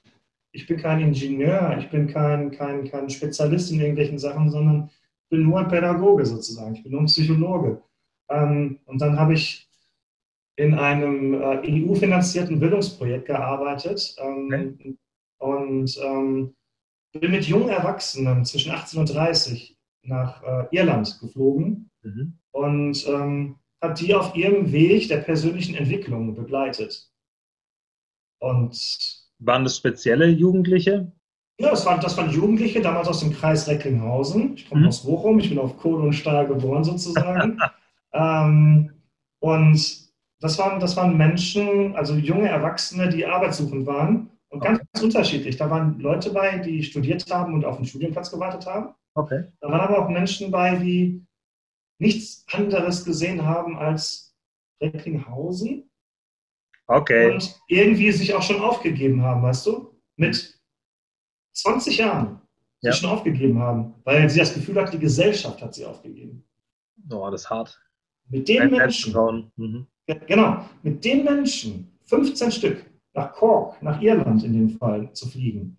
Ich 0.51 0.65
bin 0.65 0.77
kein 0.77 0.99
Ingenieur, 0.99 1.77
ich 1.79 1.89
bin 1.89 2.07
kein, 2.07 2.51
kein, 2.51 2.89
kein 2.89 3.09
Spezialist 3.09 3.71
in 3.71 3.79
irgendwelchen 3.79 4.17
Sachen, 4.17 4.49
sondern 4.49 4.89
bin 5.29 5.43
nur 5.43 5.59
ein 5.59 5.67
Pädagoge 5.67 6.25
sozusagen, 6.25 6.75
ich 6.75 6.83
bin 6.83 6.91
nur 6.91 7.01
ein 7.01 7.05
Psychologe. 7.05 7.83
Ähm, 8.29 8.79
und 8.85 8.99
dann 9.01 9.19
habe 9.19 9.33
ich 9.33 9.69
in 10.55 10.73
einem 10.73 11.35
äh, 11.35 11.61
EU-finanzierten 11.65 12.59
Bildungsprojekt 12.59 13.27
gearbeitet 13.27 14.15
ähm, 14.19 14.47
okay. 14.47 14.97
und 15.37 15.97
ähm, 16.03 16.55
bin 17.13 17.31
mit 17.31 17.45
jungen 17.45 17.69
Erwachsenen 17.69 18.43
zwischen 18.45 18.71
18 18.71 18.99
und 18.99 19.13
30 19.13 19.77
nach 20.03 20.43
äh, 20.43 20.67
Irland 20.71 21.17
geflogen 21.19 21.89
mhm. 22.03 22.39
und 22.51 23.05
habe 23.81 23.93
die 23.93 24.13
auf 24.13 24.35
ihrem 24.35 24.71
Weg 24.71 25.07
der 25.07 25.19
persönlichen 25.19 25.75
Entwicklung 25.75 26.35
begleitet. 26.35 27.09
Und 28.39 29.18
waren 29.39 29.63
das 29.63 29.77
spezielle 29.77 30.27
Jugendliche? 30.27 31.11
Ja, 31.59 31.71
das 31.71 31.85
waren, 31.85 31.99
das 31.99 32.15
waren 32.15 32.29
Jugendliche, 32.29 32.81
damals 32.81 33.07
aus 33.07 33.19
dem 33.19 33.33
Kreis 33.33 33.67
Recklinghausen. 33.67 34.55
Ich 34.55 34.69
komme 34.69 34.81
mhm. 34.81 34.87
aus 34.87 35.03
Bochum, 35.03 35.39
ich 35.39 35.49
bin 35.49 35.59
auf 35.59 35.77
Kohle 35.77 36.03
und 36.03 36.13
Stahl 36.13 36.47
geboren 36.47 36.83
sozusagen. 36.83 37.59
ähm, 38.13 38.91
und 39.39 40.09
das 40.39 40.57
waren, 40.57 40.79
das 40.79 40.95
waren 40.95 41.17
Menschen, 41.17 41.95
also 41.95 42.13
junge 42.15 42.47
Erwachsene, 42.47 43.09
die 43.09 43.25
arbeitssuchend 43.25 43.85
waren 43.85 44.29
und 44.49 44.61
ganz 44.61 44.79
okay. 44.93 45.05
unterschiedlich. 45.05 45.57
Da 45.57 45.69
waren 45.69 45.99
Leute 45.99 46.31
bei, 46.31 46.59
die 46.59 46.81
studiert 46.83 47.25
haben 47.29 47.53
und 47.53 47.65
auf 47.65 47.75
den 47.75 47.85
Studienplatz 47.85 48.31
gewartet 48.31 48.65
haben. 48.65 48.93
Okay. 49.15 49.43
Da 49.59 49.69
waren 49.69 49.81
aber 49.81 50.05
auch 50.05 50.09
Menschen 50.09 50.51
bei, 50.51 50.77
die 50.77 51.25
nichts 51.99 52.45
anderes 52.53 53.03
gesehen 53.03 53.45
haben 53.45 53.77
als 53.77 54.33
Recklinghausen. 54.81 55.88
Okay. 56.89 57.33
Und 57.33 57.55
irgendwie 57.67 58.11
sich 58.11 58.33
auch 58.33 58.41
schon 58.41 58.59
aufgegeben 58.61 59.21
haben, 59.21 59.43
weißt 59.43 59.67
du? 59.67 59.95
Mit 60.15 60.59
20 61.53 61.97
Jahren 61.99 62.41
ja. 62.81 62.91
sich 62.91 63.01
schon 63.01 63.11
aufgegeben 63.11 63.59
haben, 63.59 63.93
weil 64.03 64.27
sie 64.27 64.39
das 64.39 64.55
Gefühl 64.55 64.75
hat, 64.81 64.91
die 64.91 64.97
Gesellschaft 64.99 65.61
hat 65.61 65.75
sie 65.75 65.85
aufgegeben. 65.85 66.43
Oh, 67.11 67.29
das 67.29 67.41
ist 67.41 67.49
hart. 67.49 67.79
Mit 68.27 68.49
den 68.49 68.71
Menschen. 68.71 69.51
Mhm. 69.55 69.87
Genau, 70.25 70.65
mit 70.81 71.05
den 71.05 71.23
Menschen, 71.23 71.95
15 72.05 72.51
Stück, 72.51 72.85
nach 73.13 73.33
Cork, 73.33 73.81
nach 73.83 74.01
Irland 74.01 74.43
in 74.43 74.53
dem 74.53 74.69
Fall 74.71 75.13
zu 75.13 75.29
fliegen. 75.29 75.77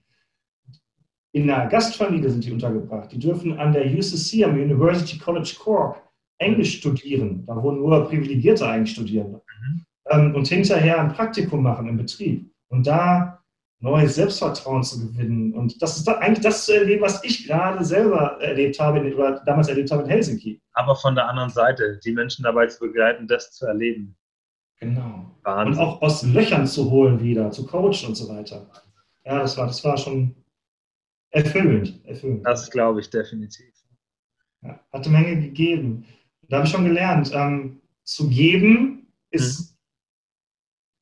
In 1.33 1.51
einer 1.51 1.69
Gastfamilie 1.69 2.31
sind 2.31 2.45
die 2.45 2.53
untergebracht. 2.53 3.11
Die 3.11 3.19
dürfen 3.19 3.59
an 3.59 3.73
der 3.73 3.87
UCC, 3.87 4.45
am 4.45 4.55
University 4.55 5.19
College 5.19 5.57
Cork, 5.59 6.01
Englisch 6.39 6.79
studieren, 6.79 7.45
da 7.47 7.61
wo 7.61 7.73
nur 7.73 8.07
Privilegierte 8.07 8.69
eigentlich 8.69 8.93
studieren. 8.93 9.33
Mhm. 9.33 9.87
Ähm, 10.11 10.35
und 10.35 10.49
hinterher 10.49 11.01
ein 11.01 11.13
Praktikum 11.13 11.63
machen 11.63 11.89
im 11.89 11.97
Betrieb. 11.97 12.51
Und 12.69 12.87
da 12.87 13.41
neues 13.81 14.15
Selbstvertrauen 14.15 14.83
zu 14.83 15.01
gewinnen. 15.01 15.55
Und 15.55 15.81
das 15.81 15.97
ist 15.97 16.09
eigentlich 16.09 16.45
das 16.45 16.67
zu 16.67 16.75
erleben, 16.75 17.03
was 17.03 17.25
ich 17.25 17.47
gerade 17.47 17.83
selber 17.85 18.39
erlebt 18.41 18.79
habe 18.79 19.01
oder 19.15 19.43
damals 19.47 19.69
erlebt 19.69 19.91
habe 19.91 20.03
in 20.03 20.09
Helsinki. 20.09 20.61
Aber 20.73 20.95
von 20.95 21.15
der 21.15 21.29
anderen 21.29 21.51
Seite, 21.51 21.99
die 22.05 22.13
Menschen 22.13 22.43
dabei 22.43 22.67
zu 22.67 22.81
begleiten, 22.81 23.27
das 23.27 23.53
zu 23.53 23.67
erleben. 23.67 24.17
Genau. 24.79 25.31
Wahnsinn. 25.43 25.83
Und 25.83 25.87
auch 25.87 26.03
aus 26.03 26.23
Löchern 26.23 26.67
zu 26.67 26.91
holen 26.91 27.21
wieder, 27.23 27.51
zu 27.51 27.67
coachen 27.67 28.09
und 28.09 28.15
so 28.15 28.29
weiter. 28.29 28.67
Ja, 29.25 29.39
das 29.41 29.57
war, 29.57 29.67
das 29.67 29.83
war 29.85 29.97
schon 29.97 30.35
erfüllend. 31.31 32.01
erfüllend. 32.05 32.45
Das 32.47 32.71
glaube 32.71 33.01
ich 33.01 33.11
definitiv. 33.11 33.73
Ja, 34.63 34.79
hat 34.93 35.07
eine 35.07 35.19
Menge 35.19 35.41
gegeben. 35.41 36.05
Da 36.49 36.59
habe 36.59 36.67
ich 36.67 36.73
schon 36.73 36.85
gelernt, 36.85 37.31
ähm, 37.33 37.81
zu 38.05 38.29
geben 38.29 39.07
ist 39.31 39.61
mhm. 39.61 39.70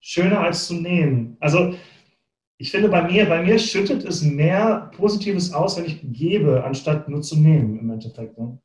Schöner 0.08 0.40
als 0.40 0.66
zu 0.66 0.74
nehmen. 0.74 1.36
Also 1.38 1.74
ich 2.56 2.70
finde, 2.70 2.88
bei 2.88 3.02
mir, 3.02 3.26
bei 3.26 3.42
mir 3.42 3.58
schüttet 3.58 4.04
es 4.04 4.22
mehr 4.22 4.90
Positives 4.96 5.52
aus, 5.52 5.76
wenn 5.76 5.84
ich 5.84 6.00
gebe, 6.02 6.64
anstatt 6.64 7.08
nur 7.10 7.20
zu 7.20 7.38
nehmen 7.38 7.78
im 7.78 7.90
Endeffekt. 7.90 8.38
Ne? 8.38 8.58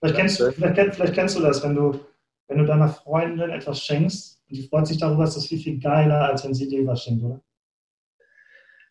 Vielleicht, 0.00 0.16
kennst, 0.16 0.42
vielleicht, 0.54 0.94
vielleicht 0.94 1.14
kennst 1.14 1.36
du 1.36 1.42
das, 1.42 1.62
wenn 1.62 1.74
du, 1.74 2.00
wenn 2.48 2.58
du 2.58 2.64
deiner 2.64 2.88
Freundin 2.88 3.50
etwas 3.50 3.84
schenkst 3.84 4.42
und 4.48 4.56
die 4.56 4.66
freut 4.66 4.86
sich 4.86 4.96
darüber, 4.96 5.24
ist 5.24 5.36
das 5.36 5.46
viel, 5.46 5.58
viel 5.58 5.78
geiler, 5.78 6.30
als 6.30 6.44
wenn 6.44 6.54
sie 6.54 6.66
dir 6.66 6.86
was 6.86 7.04
schenkt, 7.04 7.22
oder? 7.22 7.42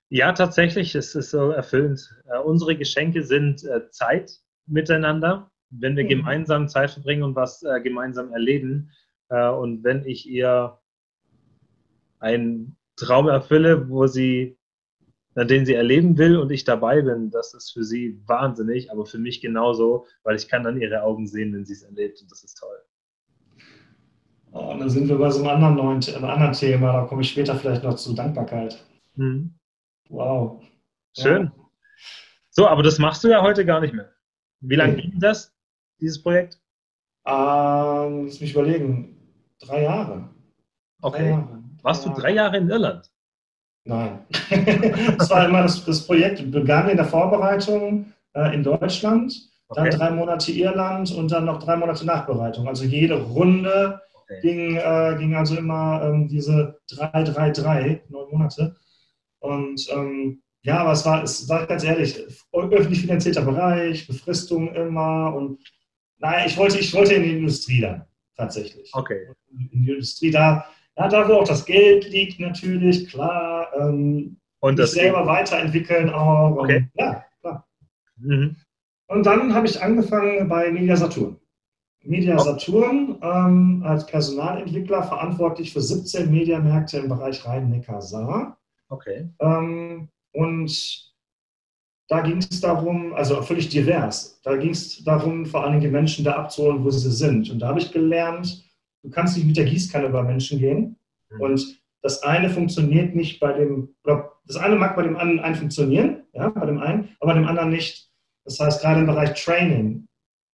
Ja, 0.10 0.32
tatsächlich, 0.32 0.94
es 0.94 1.16
ist 1.16 1.32
so 1.32 1.50
erfüllend. 1.50 2.16
Äh, 2.32 2.38
unsere 2.38 2.78
Geschenke 2.78 3.24
sind 3.24 3.64
äh, 3.64 3.90
Zeit 3.90 4.32
miteinander, 4.68 5.50
wenn 5.72 5.98
wir 5.98 6.04
mhm. 6.04 6.10
gemeinsam 6.10 6.68
Zeit 6.68 6.92
verbringen 6.92 7.24
und 7.24 7.36
was 7.36 7.64
äh, 7.64 7.82
gemeinsam 7.82 8.32
erleben. 8.32 8.92
Äh, 9.30 9.50
und 9.50 9.84
wenn 9.84 10.06
ich 10.06 10.30
ihr 10.30 10.78
einen 12.26 12.76
Traum 12.96 13.28
erfülle, 13.28 13.88
wo 13.90 14.08
sie, 14.08 14.58
den 15.36 15.66
sie 15.66 15.76
erleben 15.76 16.18
will 16.18 16.38
und 16.38 16.52
ich 16.52 16.64
dabei 16.64 17.02
bin, 17.02 17.30
das 17.30 17.54
ist 17.54 17.72
für 17.72 17.84
sie 17.84 18.20
wahnsinnig, 18.26 18.92
aber 18.92 19.06
für 19.06 19.20
mich 19.20 19.42
genauso, 19.42 20.08
weil 20.24 20.36
ich 20.36 20.48
kann 20.48 20.64
dann 20.64 20.82
ihre 20.82 21.04
Augen 21.04 21.28
sehen, 21.28 21.54
wenn 21.54 21.66
sie 21.66 21.74
es 21.74 21.84
erlebt 21.84 22.22
und 22.22 22.32
das 22.32 22.44
ist 22.44 22.56
toll. 22.56 22.78
Oh, 24.54 24.72
und 24.72 24.80
dann 24.80 24.90
sind 24.90 25.08
wir 25.08 25.18
bei 25.18 25.30
so 25.30 25.40
einem 25.40 25.50
anderen, 25.50 25.76
neuen, 25.76 26.16
einem 26.16 26.26
anderen 26.26 26.54
Thema, 26.54 26.94
da 26.94 27.06
komme 27.06 27.22
ich 27.22 27.30
später 27.30 27.56
vielleicht 27.56 27.84
noch 27.84 27.96
zu 27.96 28.14
Dankbarkeit. 28.14 28.84
Mhm. 29.16 29.54
Wow. 30.10 30.64
Schön. 31.18 31.44
Ja. 31.44 31.66
So, 32.50 32.68
aber 32.68 32.82
das 32.82 32.98
machst 32.98 33.24
du 33.24 33.28
ja 33.28 33.42
heute 33.42 33.66
gar 33.66 33.82
nicht 33.82 33.94
mehr. 33.94 34.12
Wie 34.62 34.76
lange 34.76 34.96
ging 34.96 35.20
das, 35.20 35.54
dieses 36.00 36.24
Projekt? 36.24 36.60
Ähm, 37.26 38.26
lass 38.26 38.40
mich 38.40 38.52
überlegen. 38.54 39.18
Drei 39.60 39.84
Jahre. 39.84 40.35
Okay. 41.06 41.30
Jahre. 41.30 41.64
Warst 41.84 42.06
du 42.06 42.10
drei 42.10 42.32
Jahre 42.32 42.58
in 42.58 42.70
Irland? 42.70 43.12
Nein. 43.84 44.26
das 45.18 45.30
war 45.30 45.48
immer 45.48 45.62
das, 45.62 45.86
das, 45.86 46.06
Projekt 46.06 46.50
begann 46.52 46.90
in 46.90 46.98
der 46.98 47.06
Vorbereitung 47.06 48.12
äh, 48.34 48.56
in 48.56 48.64
Deutschland, 48.64 49.32
okay. 49.68 49.92
dann 49.92 50.00
drei 50.00 50.10
Monate 50.10 50.52
Irland 50.52 51.12
und 51.12 51.32
dann 51.32 51.46
noch 51.46 51.62
drei 51.62 51.76
Monate 51.76 52.06
Nachbereitung. 52.08 52.68
Also 52.68 52.86
jede 52.86 53.22
Runde 53.22 54.02
okay. 54.16 54.40
ging, 54.42 54.76
äh, 54.78 55.16
ging 55.20 55.36
also 55.36 55.56
immer 55.56 56.02
ähm, 56.04 56.28
diese 56.28 56.80
3, 56.90 57.24
3, 57.24 57.52
3, 57.52 58.04
neun 58.10 58.32
Monate. 58.32 58.76
Und 59.40 59.88
ähm, 59.92 60.42
ja, 60.64 60.80
aber 60.80 60.94
es 60.94 61.06
war, 61.06 61.22
es 61.22 61.48
war 61.48 61.68
ganz 61.68 61.84
ehrlich, 61.84 62.20
öffentlich 62.52 63.02
finanzierter 63.02 63.44
Bereich, 63.44 64.08
Befristung 64.08 64.74
immer 64.74 65.36
und 65.36 65.60
naja, 66.18 66.48
ich 66.48 66.58
wollte, 66.58 66.80
ich 66.80 66.92
wollte 66.96 67.14
in 67.14 67.24
die 67.24 67.38
Industrie 67.38 67.82
dann 67.82 68.06
tatsächlich. 68.36 68.90
Okay. 68.94 69.28
In 69.52 69.84
die 69.84 69.92
Industrie, 69.92 70.32
da, 70.32 70.66
ja, 70.98 71.08
da 71.08 71.28
wo 71.28 71.34
auch 71.34 71.48
das 71.48 71.66
Geld 71.66 72.10
liegt 72.10 72.40
natürlich, 72.40 73.10
klar. 73.10 73.68
Ähm, 73.78 74.38
und 74.60 74.80
das 74.80 74.94
selber 74.94 75.26
weiterentwickeln 75.26 76.10
auch. 76.10 76.58
Okay. 76.58 76.78
Und, 76.78 76.90
ja, 76.96 77.26
klar. 77.42 77.68
Mhm. 78.18 78.56
Und 79.08 79.26
dann 79.26 79.54
habe 79.54 79.68
ich 79.68 79.82
angefangen 79.82 80.48
bei 80.48 80.72
Media 80.72 80.96
Saturn. 80.96 81.38
Media 82.04 82.38
Saturn 82.38 83.18
ähm, 83.22 83.84
als 83.86 84.06
Personalentwickler 84.06 85.04
verantwortlich 85.04 85.74
für 85.74 85.82
17 85.82 86.32
Mediamärkte 86.32 87.00
im 87.00 87.10
Bereich 87.10 87.46
Rhein-Neckar-Saar. 87.46 88.58
Okay. 88.90 89.30
Ähm, 89.40 90.10
und 90.34 91.14
da 92.08 92.22
ging 92.22 92.38
es 92.38 92.62
darum, 92.62 93.14
also 93.14 93.42
völlig 93.42 93.70
divers, 93.70 94.40
da 94.44 94.56
ging 94.56 94.72
es 94.72 95.04
darum, 95.04 95.46
vor 95.46 95.64
allem 95.64 95.80
die 95.80 95.88
Menschen 95.88 96.24
da 96.24 96.34
abzuholen, 96.34 96.84
wo 96.84 96.92
sie 96.92 97.12
sind. 97.12 97.50
Und 97.50 97.60
da 97.60 97.70
habe 97.70 97.80
ich 97.80 97.92
gelernt, 97.92 98.65
du 99.06 99.12
kannst 99.12 99.38
nicht 99.38 99.46
mit 99.46 99.58
der 99.58 99.66
Gießkanne 99.66 100.08
über 100.08 100.24
Menschen 100.24 100.60
gehen. 100.60 100.98
Mhm. 101.30 101.42
Und 101.42 101.82
das 102.02 102.24
eine 102.24 102.50
funktioniert 102.50 103.16
nicht 103.16 103.40
bei 103.40 103.54
dem, 103.54 103.96
das 104.04 104.58
eine 104.58 104.76
mag 104.76 104.96
bei 104.96 105.04
dem 105.04 105.18
einen 105.18 105.56
funktionieren, 105.56 106.24
ja, 106.34 106.50
bei 106.50 106.66
dem 106.66 106.80
einen, 106.80 107.10
aber 107.20 107.34
bei 107.34 107.40
dem 107.40 107.48
anderen 107.48 107.70
nicht. 107.70 108.12
Das 108.44 108.60
heißt, 108.60 108.82
gerade 108.82 109.00
im 109.00 109.08
Bereich 109.08 109.44
Training, 109.44 110.08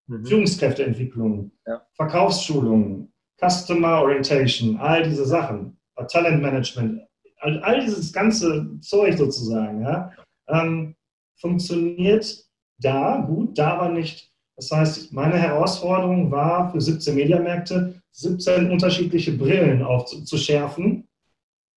mhm. 0.08 0.26
Führungskräfteentwicklung, 0.26 1.52
ja. 1.66 1.82
Verkaufsschulungen, 1.96 3.12
Customer 3.38 4.02
Orientation, 4.02 4.78
all 4.78 5.04
diese 5.04 5.26
Sachen, 5.26 5.78
Talentmanagement, 6.08 7.02
all, 7.40 7.60
all 7.64 7.82
dieses 7.82 8.14
ganze 8.14 8.80
Zeug 8.80 9.18
sozusagen, 9.18 9.82
ja, 9.82 10.12
ähm, 10.48 10.96
funktioniert 11.40 12.46
da 12.80 13.18
gut, 13.28 13.58
da 13.58 13.74
aber 13.78 13.90
nicht. 13.90 14.32
Das 14.56 14.72
heißt, 14.72 15.12
meine 15.12 15.38
Herausforderung 15.38 16.32
war 16.32 16.72
für 16.72 16.80
17 16.80 17.16
Mediamärkte, 17.16 18.01
17 18.12 18.72
unterschiedliche 18.72 19.32
Brillen 19.34 19.84
aufzuschärfen 19.84 21.08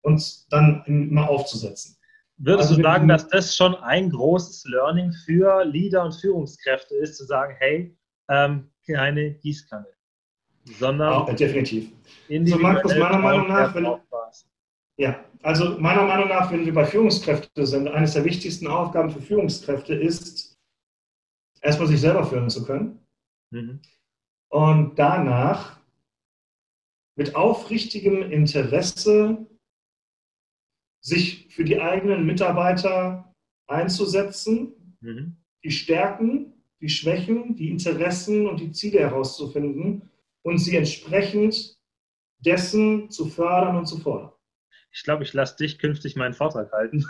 und 0.02 0.52
dann 0.52 0.82
immer 0.86 1.28
aufzusetzen. 1.28 1.96
Würdest 2.36 2.70
also 2.70 2.76
du 2.76 2.82
sagen, 2.82 3.08
dass 3.08 3.28
das 3.28 3.56
schon 3.56 3.74
ein 3.76 4.10
großes 4.10 4.64
Learning 4.64 5.12
für 5.24 5.64
Leader 5.64 6.04
und 6.04 6.14
Führungskräfte 6.14 6.94
ist, 6.96 7.16
zu 7.16 7.24
sagen, 7.24 7.54
hey, 7.58 7.96
ähm, 8.28 8.70
keine 8.86 9.34
Gießkanne, 9.34 9.86
sondern 10.78 11.22
oh, 11.22 11.32
definitiv. 11.32 11.92
So 12.28 12.58
Markus, 12.58 12.96
meiner 12.96 13.18
Meinung 13.18 13.48
nach, 13.48 13.74
wenn, 13.74 13.86
ja, 14.96 15.24
also 15.42 15.78
meiner 15.78 16.02
Meinung 16.02 16.28
nach, 16.28 16.50
wenn 16.50 16.64
wir 16.64 16.74
bei 16.74 16.84
Führungskräften 16.84 17.66
sind, 17.66 17.88
eines 17.88 18.14
der 18.14 18.24
wichtigsten 18.24 18.66
Aufgaben 18.66 19.10
für 19.10 19.20
Führungskräfte 19.20 19.94
ist, 19.94 20.56
erstmal 21.60 21.88
sich 21.88 22.00
selber 22.00 22.24
führen 22.24 22.50
zu 22.50 22.64
können 22.64 22.98
mhm. 23.50 23.80
und 24.50 24.98
danach 24.98 25.80
mit 27.16 27.34
aufrichtigem 27.34 28.22
Interesse 28.30 29.46
sich 31.00 31.48
für 31.50 31.64
die 31.64 31.80
eigenen 31.80 32.26
Mitarbeiter 32.26 33.32
einzusetzen, 33.66 34.96
mhm. 35.00 35.36
die 35.62 35.70
Stärken, 35.70 36.54
die 36.80 36.88
Schwächen, 36.88 37.56
die 37.56 37.70
Interessen 37.70 38.48
und 38.48 38.60
die 38.60 38.72
Ziele 38.72 39.00
herauszufinden 39.00 40.10
und 40.42 40.58
sie 40.58 40.76
entsprechend 40.76 41.78
dessen 42.38 43.10
zu 43.10 43.26
fördern 43.26 43.76
und 43.76 43.86
zu 43.86 43.98
fordern. 43.98 44.32
Ich 44.92 45.02
glaube, 45.02 45.24
ich 45.24 45.32
lasse 45.32 45.56
dich 45.56 45.78
künftig 45.78 46.16
meinen 46.16 46.34
Vortrag 46.34 46.72
halten. 46.72 47.04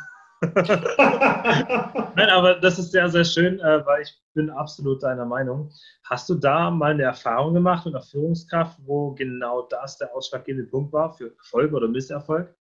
Nein, 2.17 2.29
aber 2.31 2.55
das 2.55 2.79
ist 2.79 2.93
sehr, 2.93 3.09
sehr 3.09 3.25
schön, 3.25 3.61
äh, 3.61 3.85
weil 3.87 4.03
ich 4.03 4.19
bin 4.35 4.51
absolut 4.51 5.03
deiner 5.03 5.25
Meinung. 5.25 5.71
Hast 6.05 6.29
du 6.29 6.35
da 6.35 6.71
mal 6.71 6.93
eine 6.93 7.05
Erfahrung 7.05 7.55
gemacht 7.55 7.87
mit 7.87 7.95
einer 7.95 8.05
Führungskraft, 8.05 8.79
wo 8.85 9.13
genau 9.13 9.63
das 9.63 9.99
der 9.99 10.15
ausschlaggebende 10.15 10.69
Punkt 10.69 10.93
war 10.93 11.13
für 11.13 11.35
Erfolg 11.37 11.73
oder 11.73 11.89
Misserfolg? 11.89 12.55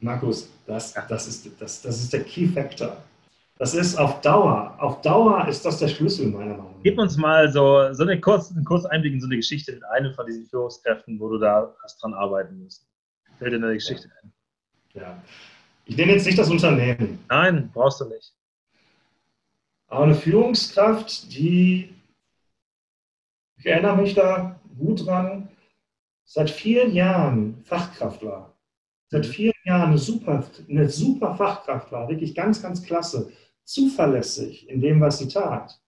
Markus, 0.00 0.50
das, 0.66 0.94
das, 1.08 1.28
ist, 1.28 1.60
das, 1.60 1.82
das 1.82 2.00
ist 2.00 2.12
der 2.12 2.24
Key 2.24 2.46
Factor. 2.46 2.96
Das 3.58 3.74
ist 3.74 3.98
auf 3.98 4.22
Dauer, 4.22 4.74
auf 4.78 5.02
Dauer 5.02 5.46
ist 5.46 5.66
das 5.66 5.78
der 5.78 5.88
Schlüssel 5.88 6.28
meiner 6.28 6.56
Meinung 6.56 6.76
nach. 6.76 6.82
Gib 6.82 6.98
uns 6.98 7.18
mal 7.18 7.52
so, 7.52 7.92
so 7.92 8.04
eine 8.04 8.12
einen 8.12 8.22
kurzen 8.22 8.86
Einblick 8.86 9.12
in 9.12 9.20
so 9.20 9.26
eine 9.26 9.36
Geschichte 9.36 9.72
mit 9.72 9.84
einem 9.84 10.14
von 10.14 10.24
diesen 10.24 10.46
Führungskräften, 10.46 11.20
wo 11.20 11.28
du 11.28 11.36
da 11.36 11.74
hast 11.82 12.02
dran 12.02 12.14
arbeiten 12.14 12.62
musst. 12.62 12.89
Fällt 13.40 13.52
dir 13.52 13.56
eine 13.56 13.74
Geschichte 13.74 14.08
ein? 14.22 14.32
Ja. 14.94 15.20
Ich 15.86 15.96
nenne 15.96 16.12
jetzt 16.12 16.26
nicht 16.26 16.38
das 16.38 16.48
Unternehmen. 16.48 17.18
Nein, 17.28 17.70
brauchst 17.74 18.00
du 18.00 18.04
nicht. 18.04 18.32
Aber 19.88 20.04
eine 20.04 20.14
Führungskraft, 20.14 21.32
die, 21.32 21.92
ich 23.56 23.66
erinnere 23.66 23.96
mich 23.96 24.14
da 24.14 24.60
gut 24.78 25.04
dran, 25.04 25.48
seit 26.24 26.48
vielen 26.48 26.94
Jahren 26.94 27.64
Fachkraft 27.64 28.22
war 28.24 28.50
seit 29.10 29.26
vielen 29.26 29.52
Jahren 29.64 29.90
eine 29.90 29.98
super, 29.98 30.44
eine 30.68 30.88
super 30.88 31.34
Fachkraft 31.34 31.90
war, 31.92 32.08
wirklich 32.08 32.34
ganz, 32.34 32.62
ganz 32.62 32.82
klasse, 32.82 33.32
zuverlässig 33.64 34.68
in 34.68 34.80
dem, 34.80 35.00
was 35.00 35.18
sie 35.18 35.28
tat. 35.28 35.80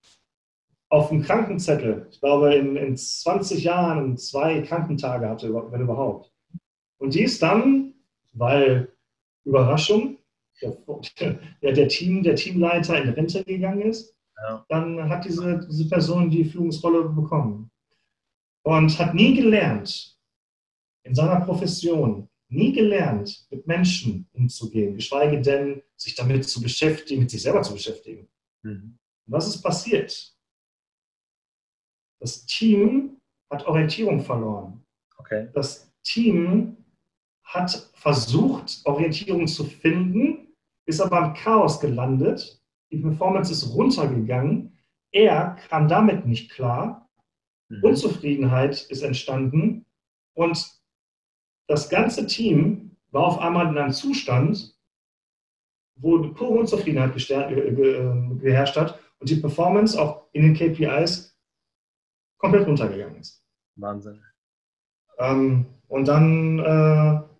Auf 0.88 1.08
dem 1.08 1.22
Krankenzettel, 1.22 2.08
ich 2.10 2.20
glaube, 2.20 2.54
in, 2.54 2.76
in 2.76 2.96
20 2.96 3.64
Jahren 3.64 4.18
zwei 4.18 4.60
Krankentage 4.60 5.28
hatte, 5.28 5.54
wenn 5.54 5.80
überhaupt. 5.80 6.31
Und 7.02 7.14
die 7.14 7.24
ist 7.24 7.42
dann, 7.42 7.94
weil 8.32 8.92
Überraschung, 9.44 10.18
der, 10.60 11.72
der, 11.72 11.88
Team, 11.88 12.22
der 12.22 12.36
Teamleiter 12.36 13.02
in 13.02 13.08
Rente 13.08 13.42
gegangen 13.42 13.82
ist, 13.82 14.16
ja. 14.36 14.64
dann 14.68 15.08
hat 15.08 15.24
diese, 15.24 15.66
diese 15.68 15.88
Person 15.88 16.30
die 16.30 16.44
Führungsrolle 16.44 17.08
bekommen. 17.08 17.72
Und 18.62 18.96
hat 19.00 19.14
nie 19.14 19.34
gelernt, 19.34 20.16
in 21.02 21.12
seiner 21.16 21.40
Profession 21.40 22.28
nie 22.48 22.72
gelernt, 22.72 23.48
mit 23.50 23.66
Menschen 23.66 24.28
umzugehen, 24.32 24.94
geschweige 24.94 25.40
denn, 25.40 25.82
sich 25.96 26.14
damit 26.14 26.48
zu 26.48 26.62
beschäftigen, 26.62 27.22
mit 27.22 27.30
sich 27.32 27.42
selber 27.42 27.62
zu 27.62 27.72
beschäftigen. 27.72 28.28
Mhm. 28.62 28.96
Was 29.26 29.48
ist 29.48 29.60
passiert? 29.60 30.36
Das 32.20 32.46
Team 32.46 33.20
hat 33.50 33.66
Orientierung 33.66 34.20
verloren. 34.20 34.86
Okay. 35.16 35.48
Das 35.52 35.92
Team 36.04 36.76
hat 37.52 37.90
versucht, 37.94 38.80
Orientierung 38.84 39.46
zu 39.46 39.64
finden, 39.64 40.48
ist 40.86 41.00
aber 41.00 41.26
im 41.26 41.34
Chaos 41.34 41.80
gelandet. 41.80 42.60
Die 42.90 42.98
Performance 42.98 43.52
ist 43.52 43.74
runtergegangen. 43.74 44.78
Er 45.12 45.56
kam 45.68 45.88
damit 45.88 46.26
nicht 46.26 46.50
klar. 46.50 47.08
Mhm. 47.68 47.84
Unzufriedenheit 47.84 48.82
ist 48.90 49.02
entstanden. 49.02 49.86
Und 50.34 50.66
das 51.68 51.88
ganze 51.88 52.26
Team 52.26 52.96
war 53.10 53.24
auf 53.24 53.38
einmal 53.38 53.68
in 53.68 53.78
einem 53.78 53.92
Zustand, 53.92 54.74
wo 55.96 56.18
pure 56.32 56.60
Unzufriedenheit 56.60 57.14
geherrscht 57.14 58.76
hat 58.76 58.98
und 59.18 59.28
die 59.28 59.36
Performance 59.36 60.00
auch 60.00 60.26
in 60.32 60.42
den 60.42 60.54
KPIs 60.54 61.36
komplett 62.38 62.66
runtergegangen 62.66 63.16
ist. 63.20 63.44
Wahnsinn. 63.76 64.22
Ähm, 65.18 65.66
und 65.88 66.08
dann 66.08 66.58
äh, 66.58 67.31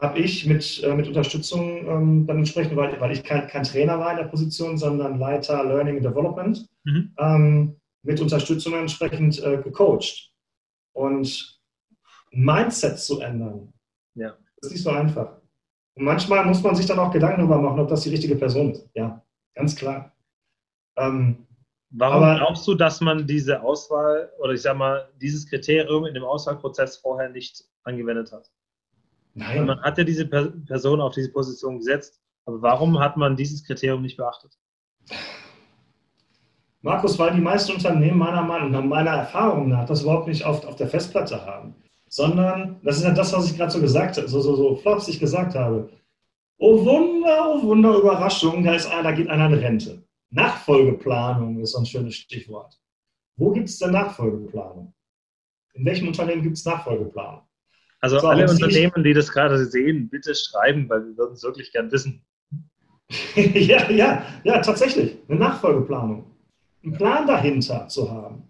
habe 0.00 0.18
ich 0.18 0.46
mit, 0.46 0.82
äh, 0.82 0.94
mit 0.94 1.06
Unterstützung 1.06 1.86
ähm, 1.86 2.26
dann 2.26 2.38
entsprechend, 2.38 2.76
weil, 2.76 3.00
weil 3.00 3.12
ich 3.12 3.22
kein, 3.22 3.46
kein, 3.46 3.64
Trainer 3.64 3.98
war 3.98 4.12
in 4.12 4.18
der 4.18 4.24
Position, 4.24 4.78
sondern 4.78 5.18
Leiter 5.18 5.62
Learning 5.64 5.96
and 5.96 6.04
Development, 6.04 6.68
mhm. 6.84 7.14
ähm, 7.18 7.76
mit 8.02 8.20
Unterstützung 8.20 8.74
entsprechend 8.74 9.42
äh, 9.42 9.58
gecoacht. 9.58 10.30
Und 10.94 11.60
Mindset 12.32 12.98
zu 12.98 13.20
ändern. 13.20 13.72
Ja. 14.14 14.36
Das 14.56 14.70
ist 14.70 14.72
nicht 14.72 14.82
so 14.82 14.90
einfach. 14.90 15.40
Und 15.94 16.04
manchmal 16.04 16.44
muss 16.44 16.62
man 16.62 16.74
sich 16.74 16.86
dann 16.86 16.98
auch 16.98 17.12
Gedanken 17.12 17.40
darüber 17.40 17.60
machen, 17.60 17.80
ob 17.80 17.88
das 17.88 18.02
die 18.02 18.10
richtige 18.10 18.36
Person 18.36 18.72
ist. 18.72 18.88
Ja, 18.94 19.22
ganz 19.54 19.76
klar. 19.76 20.12
Ähm, 20.96 21.46
Warum 21.90 22.22
aber, 22.22 22.36
glaubst 22.36 22.66
du, 22.66 22.74
dass 22.74 23.02
man 23.02 23.26
diese 23.26 23.62
Auswahl 23.62 24.32
oder 24.38 24.54
ich 24.54 24.62
sag 24.62 24.76
mal, 24.76 25.10
dieses 25.20 25.46
Kriterium 25.46 26.06
in 26.06 26.14
dem 26.14 26.24
Auswahlprozess 26.24 26.96
vorher 26.96 27.28
nicht 27.28 27.64
angewendet 27.84 28.32
hat? 28.32 28.50
Nein. 29.34 29.66
Man 29.66 29.80
hat 29.80 29.98
ja 29.98 30.04
diese 30.04 30.26
Person 30.26 31.00
auf 31.00 31.14
diese 31.14 31.32
Position 31.32 31.78
gesetzt, 31.78 32.20
aber 32.44 32.60
warum 32.60 32.98
hat 32.98 33.16
man 33.16 33.36
dieses 33.36 33.64
Kriterium 33.64 34.02
nicht 34.02 34.16
beachtet? 34.16 34.58
Markus, 36.82 37.18
weil 37.18 37.34
die 37.34 37.40
meisten 37.40 37.72
Unternehmen 37.72 38.18
meiner 38.18 38.42
Meinung 38.42 38.70
nach, 38.70 38.82
meiner 38.82 39.10
Erfahrung 39.12 39.68
nach, 39.68 39.86
das 39.86 40.02
überhaupt 40.02 40.28
nicht 40.28 40.44
oft 40.44 40.66
auf 40.66 40.76
der 40.76 40.88
Festplatte 40.88 41.46
haben 41.46 41.74
sondern 42.12 42.78
das 42.82 42.98
ist 42.98 43.04
ja 43.04 43.14
das, 43.14 43.32
was 43.32 43.50
ich 43.50 43.56
gerade 43.56 43.72
so 43.72 43.80
gesagt 43.80 44.18
habe, 44.18 44.28
so, 44.28 44.42
so, 44.42 44.54
so 44.54 44.76
flapsig 44.76 45.18
gesagt 45.18 45.54
habe. 45.54 45.88
Oh 46.58 46.84
Wunder, 46.84 47.54
oh 47.54 47.62
Wunder, 47.62 47.96
Überraschung, 47.96 48.62
da, 48.62 48.74
ist 48.74 48.86
einer, 48.86 49.04
da 49.04 49.12
geht 49.12 49.28
einer 49.28 49.46
in 49.46 49.54
Rente. 49.54 50.06
Nachfolgeplanung 50.28 51.58
ist 51.60 51.72
so 51.72 51.78
ein 51.78 51.86
schönes 51.86 52.16
Stichwort. 52.16 52.78
Wo 53.36 53.50
gibt 53.50 53.70
es 53.70 53.78
denn 53.78 53.92
Nachfolgeplanung? 53.92 54.92
In 55.72 55.86
welchem 55.86 56.08
Unternehmen 56.08 56.42
gibt 56.42 56.58
es 56.58 56.66
Nachfolgeplanung? 56.66 57.44
Also 58.02 58.18
so, 58.18 58.26
alle 58.26 58.50
Unternehmen, 58.50 59.04
die 59.04 59.14
das 59.14 59.30
gerade 59.30 59.64
sehen, 59.64 60.08
bitte 60.10 60.34
schreiben, 60.34 60.88
weil 60.88 61.06
wir 61.06 61.16
würden 61.16 61.34
es 61.34 61.42
wirklich 61.44 61.72
gern 61.72 61.90
wissen. 61.92 62.20
ja, 63.36 63.88
ja, 63.90 64.24
ja, 64.42 64.58
tatsächlich. 64.58 65.18
Eine 65.28 65.38
Nachfolgeplanung. 65.38 66.24
Einen 66.82 66.92
Plan 66.94 67.26
dahinter 67.28 67.86
zu 67.86 68.10
haben. 68.10 68.42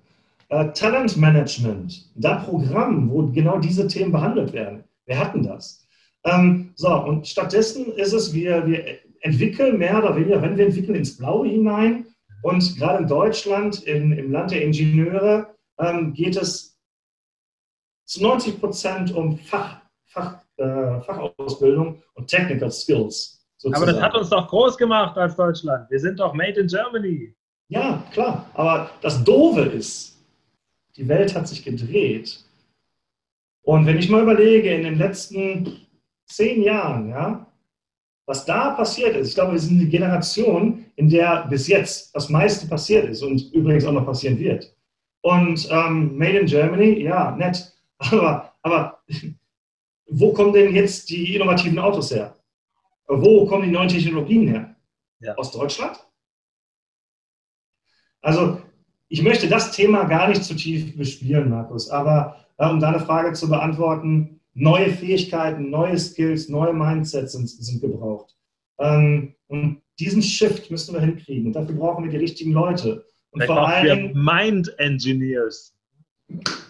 Äh, 0.49 0.73
Talentmanagement, 0.73 2.11
da 2.15 2.37
Programm, 2.37 3.11
wo 3.11 3.27
genau 3.27 3.59
diese 3.59 3.87
Themen 3.87 4.11
behandelt 4.11 4.55
werden. 4.55 4.85
Wir 5.05 5.19
hatten 5.19 5.43
das. 5.43 5.87
Ähm, 6.25 6.73
so, 6.77 6.95
und 6.95 7.27
stattdessen 7.27 7.93
ist 7.93 8.15
es, 8.15 8.33
wir, 8.33 8.67
wir 8.67 9.01
entwickeln 9.21 9.77
mehr 9.77 9.99
oder 9.99 10.17
weniger, 10.17 10.41
wenn 10.41 10.57
wir 10.57 10.67
entwickeln, 10.67 10.95
ins 10.95 11.19
Blaue 11.19 11.49
hinein. 11.49 12.07
Und 12.43 12.77
gerade 12.79 13.03
in 13.03 13.09
Deutschland, 13.09 13.83
in, 13.83 14.12
im 14.12 14.33
Land 14.33 14.53
der 14.53 14.62
Ingenieure, 14.62 15.49
ähm, 15.79 16.15
geht 16.15 16.37
es 16.37 16.72
zu 18.12 18.22
90 18.22 18.61
Prozent 18.61 19.14
um 19.14 19.38
Fach, 19.38 19.81
Fach, 20.05 20.37
äh, 20.59 21.01
Fachausbildung 21.01 22.03
und 22.14 22.29
Technical 22.29 22.70
Skills. 22.70 23.42
Sozusagen. 23.57 23.90
Aber 23.90 23.92
das 23.92 24.03
hat 24.03 24.14
uns 24.14 24.29
doch 24.29 24.48
groß 24.48 24.77
gemacht 24.77 25.16
als 25.16 25.35
Deutschland. 25.35 25.90
Wir 25.90 25.98
sind 25.98 26.20
doch 26.20 26.35
made 26.35 26.61
in 26.61 26.66
Germany. 26.66 27.35
Ja, 27.68 28.05
klar. 28.12 28.51
Aber 28.53 28.90
das 29.01 29.25
Doofe 29.25 29.62
ist, 29.62 30.18
die 30.96 31.09
Welt 31.09 31.35
hat 31.35 31.48
sich 31.48 31.64
gedreht. 31.64 32.44
Und 33.62 33.87
wenn 33.87 33.98
ich 33.98 34.11
mal 34.11 34.22
überlege, 34.22 34.75
in 34.75 34.83
den 34.83 34.98
letzten 34.98 35.87
zehn 36.27 36.62
Jahren, 36.62 37.09
ja, 37.09 37.46
was 38.27 38.44
da 38.44 38.70
passiert 38.70 39.16
ist, 39.16 39.29
ich 39.29 39.35
glaube, 39.35 39.53
wir 39.53 39.59
sind 39.59 39.81
eine 39.81 39.88
Generation, 39.88 40.85
in 40.96 41.09
der 41.09 41.46
bis 41.48 41.66
jetzt 41.66 42.14
das 42.14 42.29
meiste 42.29 42.66
passiert 42.66 43.09
ist 43.09 43.22
und 43.22 43.53
übrigens 43.55 43.87
auch 43.87 43.92
noch 43.92 44.05
passieren 44.05 44.38
wird. 44.38 44.75
Und 45.22 45.66
ähm, 45.70 46.18
Made 46.18 46.40
in 46.40 46.46
Germany, 46.46 47.05
ja, 47.05 47.35
nett. 47.37 47.72
Aber, 48.11 48.53
aber 48.62 49.03
wo 50.07 50.33
kommen 50.33 50.53
denn 50.53 50.75
jetzt 50.75 51.09
die 51.11 51.35
innovativen 51.35 51.79
Autos 51.79 52.11
her? 52.11 52.37
Wo 53.07 53.47
kommen 53.47 53.65
die 53.65 53.71
neuen 53.71 53.88
Technologien 53.88 54.49
her? 54.49 54.77
Ja. 55.21 55.35
Aus 55.37 55.53
Deutschland? 55.53 55.99
Also, 58.21 58.61
ich 59.09 59.23
möchte 59.23 59.49
das 59.49 59.73
Thema 59.73 60.05
gar 60.05 60.29
nicht 60.29 60.45
zu 60.45 60.55
tief 60.55 60.97
bespielen, 60.97 61.51
Markus, 61.51 61.91
aber 61.91 62.47
äh, 62.57 62.69
um 62.69 62.81
deine 62.81 63.01
Frage 63.01 63.33
zu 63.33 63.49
beantworten, 63.49 64.41
neue 64.55 64.91
Fähigkeiten, 64.91 65.71
neue 65.71 65.99
Skills, 65.99 66.49
neue 66.49 66.73
Mindsets 66.73 67.33
sind, 67.33 67.49
sind 67.49 67.81
gebraucht. 67.81 68.37
Ähm, 68.79 69.35
und 69.49 69.83
diesen 69.99 70.23
Shift 70.23 70.71
müssen 70.71 70.95
wir 70.95 71.01
hinkriegen. 71.01 71.47
Und 71.47 71.53
dafür 71.55 71.75
brauchen 71.77 72.05
wir 72.05 72.11
die 72.11 72.19
richtigen 72.19 72.53
Leute. 72.53 73.05
Und 73.31 73.45
vor 73.45 73.67
allem 73.69 74.12
Mind 74.15 74.73
Engineers. 74.79 75.75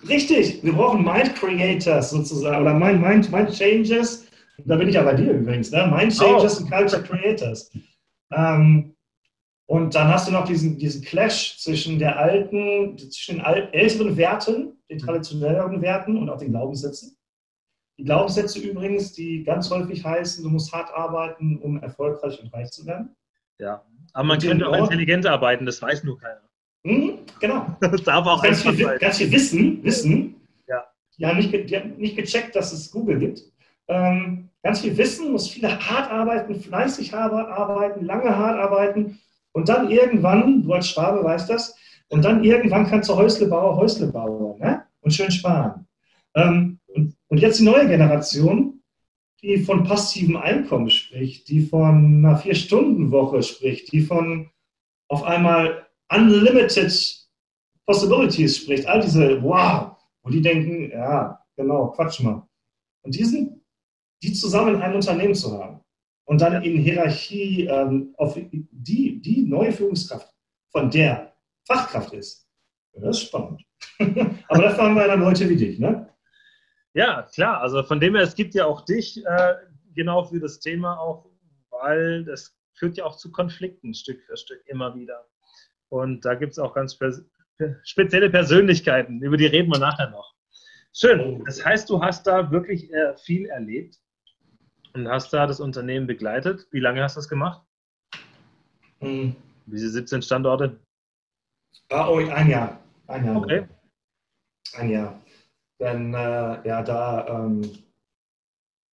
Richtig, 0.09 0.63
wir 0.63 0.73
brauchen 0.73 1.05
Mind 1.05 1.35
Creators 1.37 2.11
sozusagen 2.11 2.63
oder 2.63 2.75
Mind, 2.75 3.01
Mind, 3.01 3.33
Mind 3.33 3.53
Changes. 3.53 4.27
Da 4.65 4.77
bin 4.77 4.89
ich 4.89 4.95
ja 4.95 5.03
bei 5.03 5.15
dir 5.15 5.33
übrigens, 5.33 5.71
ne? 5.71 5.91
Mind 5.95 6.17
Changes 6.17 6.59
oh. 6.59 6.65
und 6.65 6.71
Culture 6.71 7.03
Creators. 7.03 7.71
Ähm, 8.33 8.95
und 9.67 9.95
dann 9.95 10.09
hast 10.09 10.29
du 10.29 10.33
noch 10.33 10.45
diesen, 10.45 10.77
diesen 10.77 11.03
Clash 11.03 11.57
zwischen 11.59 11.99
der 11.99 12.19
alten, 12.19 12.99
zwischen 12.99 13.37
den 13.37 13.45
älteren 13.73 14.17
Werten, 14.17 14.77
den 14.91 14.99
traditionelleren 14.99 15.81
Werten 15.81 16.17
und 16.19 16.29
auch 16.29 16.39
den 16.39 16.51
Glaubenssätzen. 16.51 17.17
Die 17.99 18.05
Glaubenssätze 18.05 18.59
übrigens, 18.59 19.13
die 19.13 19.45
ganz 19.45 19.71
häufig 19.71 20.05
heißen, 20.05 20.43
du 20.43 20.51
musst 20.51 20.73
hart 20.73 20.93
arbeiten, 20.93 21.59
um 21.59 21.81
erfolgreich 21.81 22.43
und 22.43 22.53
reich 22.53 22.71
zu 22.71 22.85
werden. 22.87 23.15
Ja, 23.59 23.85
aber 24.13 24.25
man 24.25 24.39
und 24.39 24.45
könnte 24.45 24.69
auch 24.69 24.77
intelligent 24.77 25.27
arbeiten, 25.27 25.65
das 25.67 25.81
weiß 25.81 26.05
nur 26.05 26.19
keiner. 26.19 26.43
Mhm, 26.85 27.19
genau. 27.41 27.67
Das 27.81 28.03
darf 28.03 28.27
auch 28.27 28.43
ganz 28.43 28.63
viel, 28.63 28.77
sein. 28.77 28.99
ganz 28.99 29.19
viel 29.19 29.31
Wissen, 29.31 29.83
Wissen. 29.83 30.37
Ja. 30.69 30.85
Die 31.19 31.27
haben, 31.27 31.37
nicht, 31.39 31.53
die 31.53 31.77
haben 31.77 31.97
nicht 31.97 32.17
gecheckt, 32.17 32.57
dass 32.57 32.73
es 32.73 32.91
Google 32.91 33.19
gibt. 33.19 33.43
Ähm, 33.89 34.49
ganz 34.63 34.81
viel 34.81 34.97
Wissen, 34.97 35.33
muss 35.33 35.49
viel 35.49 35.69
hart 35.69 36.11
arbeiten, 36.11 36.55
fleißig 36.55 37.15
arbeiten, 37.15 38.05
lange 38.05 38.37
hart 38.37 38.59
arbeiten 38.59 39.19
und 39.53 39.69
dann 39.69 39.91
irgendwann, 39.91 40.63
du 40.63 40.73
als 40.73 40.89
Schwabe 40.89 41.23
weißt 41.23 41.51
das, 41.51 41.77
und 42.09 42.25
dann 42.25 42.45
irgendwann 42.45 42.87
kannst 42.87 43.09
du 43.09 43.17
Häuslebauer, 43.17 43.77
Häuslebauer 43.77 44.59
ne? 44.59 44.85
und 45.01 45.13
schön 45.13 45.31
sparen. 45.31 45.87
Ähm, 46.35 46.79
und, 46.89 47.17
und 47.29 47.39
jetzt 47.39 47.59
die 47.59 47.65
neue 47.65 47.87
Generation, 47.87 48.83
die 49.43 49.59
von 49.59 49.85
passivem 49.85 50.37
Einkommen 50.37 50.91
spricht, 50.91 51.49
die 51.49 51.63
von 51.63 52.25
einer 52.25 52.37
Vier-Stunden-Woche 52.37 53.43
spricht, 53.43 53.93
die 53.93 54.03
von 54.03 54.51
auf 55.09 55.25
einmal 55.25 55.87
unlimited 56.15 56.93
possibilities 57.87 58.59
spricht, 58.59 58.87
all 58.87 59.01
diese 59.01 59.43
Wow, 59.43 59.97
wo 60.23 60.31
die 60.31 60.43
denken, 60.43 60.91
ja, 60.91 61.39
genau, 61.57 61.91
quatsch 61.91 62.21
mal. 62.21 62.47
Und 63.03 63.15
diesen, 63.15 63.65
die 64.23 64.33
zusammen 64.33 64.77
in 64.77 64.83
einem 64.83 64.97
Unternehmen 64.97 65.35
zu 65.35 65.53
haben 65.59 65.81
und 66.25 66.41
dann 66.41 66.63
in 66.63 66.79
Hierarchie 66.79 67.67
ähm, 67.67 68.15
auf 68.17 68.35
die, 68.35 69.21
die 69.21 69.43
neue 69.43 69.73
Führungskraft 69.73 70.33
von 70.71 70.91
der 70.91 71.35
Fachkraft 71.67 72.13
ist, 72.13 72.49
das 72.95 73.17
ist 73.17 73.23
spannend. 73.29 73.63
Aber 73.99 74.63
dafür 74.63 74.85
haben 74.85 74.95
wir 74.95 75.07
dann 75.07 75.21
Leute 75.21 75.49
wie 75.49 75.57
dich, 75.57 75.79
ne? 75.79 76.09
Ja, 76.95 77.23
klar. 77.35 77.61
Also 77.61 77.83
von 77.83 78.01
dem 78.01 78.15
her, 78.15 78.25
es 78.25 78.35
gibt 78.35 78.55
ja 78.55 78.67
auch 78.67 78.85
dich 78.85 79.25
äh, 79.25 79.55
genau 79.95 80.25
für 80.25 80.41
das 80.41 80.61
Thema 80.61 80.99
auch, 80.99 81.27
weil 81.71 82.25
das 82.25 82.55
führt 82.75 82.99
ja 82.99 83.05
auch 83.05 83.17
zu 83.17 83.33
Konflikten 83.33 83.95
Stück 83.95 84.23
für 84.23 84.37
Stück 84.37 84.63
immer 84.67 84.95
wieder. 84.95 85.27
Und 85.93 86.25
da 86.25 86.35
gibt 86.35 86.53
es 86.53 86.59
auch 86.59 86.73
ganz 86.73 86.97
pers 86.97 87.23
spezielle 87.85 88.31
Persönlichkeiten, 88.31 89.21
über 89.23 89.37
die 89.37 89.45
reden 89.45 89.71
wir 89.71 89.79
nachher 89.79 90.09
noch. 90.09 90.35
Schön. 90.95 91.45
Das 91.45 91.63
heißt, 91.63 91.89
du 91.91 92.03
hast 92.03 92.27
da 92.27 92.51
wirklich 92.51 92.91
äh, 92.91 93.15
viel 93.19 93.45
erlebt 93.47 93.99
und 94.95 95.07
hast 95.07 95.33
da 95.35 95.47
das 95.47 95.61
Unternehmen 95.61 96.07
begleitet. 96.07 96.67
Wie 96.71 96.81
lange 96.81 97.03
hast 97.03 97.17
du 97.17 97.19
das 97.19 97.29
gemacht? 97.29 97.63
Hm. 99.01 99.37
Diese 99.67 99.91
17 99.91 100.23
Standorte? 100.23 100.81
Ah, 101.91 102.09
oh, 102.09 102.17
ein 102.17 102.49
Jahr. 102.49 102.81
Ein 103.07 103.27
Jahr. 103.27 103.37
Okay. 103.37 103.69
Ein 104.75 104.91
Jahr. 104.91 105.23
Denn 105.79 106.15
äh, 106.15 106.67
ja, 106.67 106.83
da, 106.83 107.27
ähm, 107.29 107.71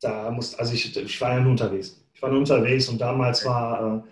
da 0.00 0.32
musste, 0.32 0.58
also 0.58 0.74
ich, 0.74 0.96
ich 0.96 1.20
war 1.20 1.34
ja 1.34 1.40
nur 1.40 1.52
unterwegs. 1.52 2.04
Ich 2.12 2.20
war 2.20 2.30
nur 2.30 2.40
unterwegs 2.40 2.88
und 2.88 3.00
damals 3.00 3.44
war 3.44 3.98
äh, 3.98 4.08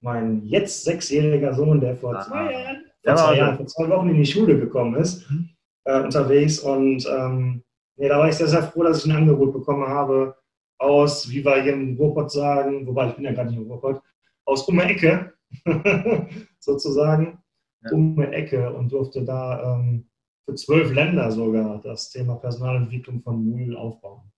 mein 0.00 0.44
jetzt 0.44 0.84
sechsjähriger 0.84 1.54
Sohn, 1.54 1.80
der 1.80 1.96
vor 1.96 2.20
zwei 2.20 2.52
Jahren, 2.52 2.84
vor 3.04 3.16
zwei, 3.16 3.36
Jahren, 3.36 3.56
vor 3.56 3.66
zwei 3.66 3.88
Wochen 3.88 4.10
in 4.10 4.16
die 4.16 4.26
Schule 4.26 4.58
gekommen 4.58 4.94
ist, 4.96 5.30
mhm. 5.30 5.50
äh, 5.84 6.00
unterwegs. 6.02 6.60
Und 6.60 7.06
ähm, 7.06 7.62
nee, 7.96 8.08
da 8.08 8.18
war 8.18 8.28
ich 8.28 8.36
sehr, 8.36 8.48
sehr 8.48 8.62
froh, 8.62 8.82
dass 8.82 9.04
ich 9.04 9.10
ein 9.10 9.16
Angebot 9.16 9.52
bekommen 9.52 9.88
habe 9.88 10.36
aus, 10.78 11.28
wie 11.30 11.44
wir 11.44 11.62
hier 11.62 11.72
im 11.72 11.96
Ruhrpott 11.96 12.30
sagen, 12.30 12.86
wobei 12.86 13.08
ich 13.08 13.14
bin 13.14 13.24
ja 13.24 13.32
gar 13.32 13.44
nicht 13.44 13.56
im 13.56 13.66
Ruhrpott, 13.66 14.00
aus 14.44 14.66
um 14.68 14.78
Ecke, 14.78 15.32
sozusagen, 16.60 17.42
ja. 17.82 17.90
um 17.92 18.20
Ecke 18.20 18.72
und 18.72 18.92
durfte 18.92 19.24
da 19.24 19.74
ähm, 19.74 20.08
für 20.44 20.54
zwölf 20.54 20.92
Länder 20.92 21.30
sogar 21.30 21.80
das 21.82 22.10
Thema 22.10 22.36
Personalentwicklung 22.36 23.20
von 23.22 23.44
Null 23.44 23.76
aufbauen. 23.76 24.32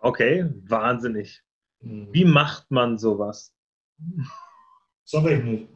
Okay, 0.00 0.46
wahnsinnig. 0.66 1.42
Mhm. 1.80 2.08
Wie 2.12 2.24
macht 2.24 2.70
man 2.70 2.98
sowas? 2.98 3.54
Sag 5.10 5.24
ich 5.24 5.42
nicht. 5.42 5.68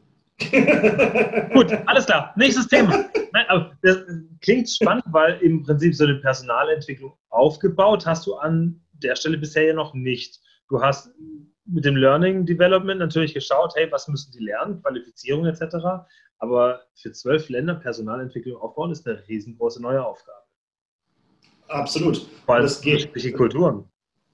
Gut, 1.55 1.73
alles 1.87 2.05
klar. 2.05 2.35
Nächstes 2.37 2.69
Thema. 2.69 3.09
Nein, 3.33 3.47
aber 3.49 3.73
das 3.81 4.05
klingt 4.43 4.69
spannend, 4.69 5.05
weil 5.11 5.39
im 5.41 5.63
Prinzip 5.63 5.95
so 5.95 6.05
eine 6.05 6.17
Personalentwicklung 6.17 7.15
aufgebaut 7.31 8.05
hast 8.05 8.27
du 8.27 8.35
an 8.35 8.83
der 8.93 9.17
Stelle 9.17 9.39
bisher 9.39 9.65
ja 9.65 9.73
noch 9.73 9.95
nicht. 9.95 10.39
Du 10.69 10.83
hast 10.83 11.11
mit 11.65 11.87
dem 11.87 11.97
Learning 11.97 12.45
Development 12.45 13.01
natürlich 13.01 13.33
geschaut, 13.33 13.73
hey, 13.75 13.91
was 13.91 14.07
müssen 14.07 14.33
die 14.33 14.45
lernen, 14.45 14.83
Qualifizierung 14.83 15.47
etc. 15.47 15.77
Aber 16.39 16.83
für 16.95 17.13
zwölf 17.13 17.49
Länder 17.49 17.77
Personalentwicklung 17.77 18.61
aufbauen 18.61 18.93
ist 18.93 19.07
eine 19.09 19.27
riesengroße 19.29 19.81
neue 19.81 20.05
Aufgabe. 20.05 20.43
Absolut. 21.69 22.27
Weil 22.45 22.65
es 22.65 22.83
geht. 22.83 23.15
Kulturen. 23.35 23.91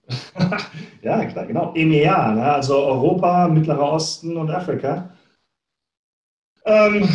ja, 1.02 1.24
klar, 1.26 1.46
genau. 1.46 1.74
EMEA, 1.74 2.32
ne? 2.34 2.52
also 2.52 2.78
Europa, 2.78 3.48
Mittlerer 3.48 3.92
Osten 3.92 4.36
und 4.36 4.50
Afrika. 4.50 5.14
Ähm, 6.64 7.08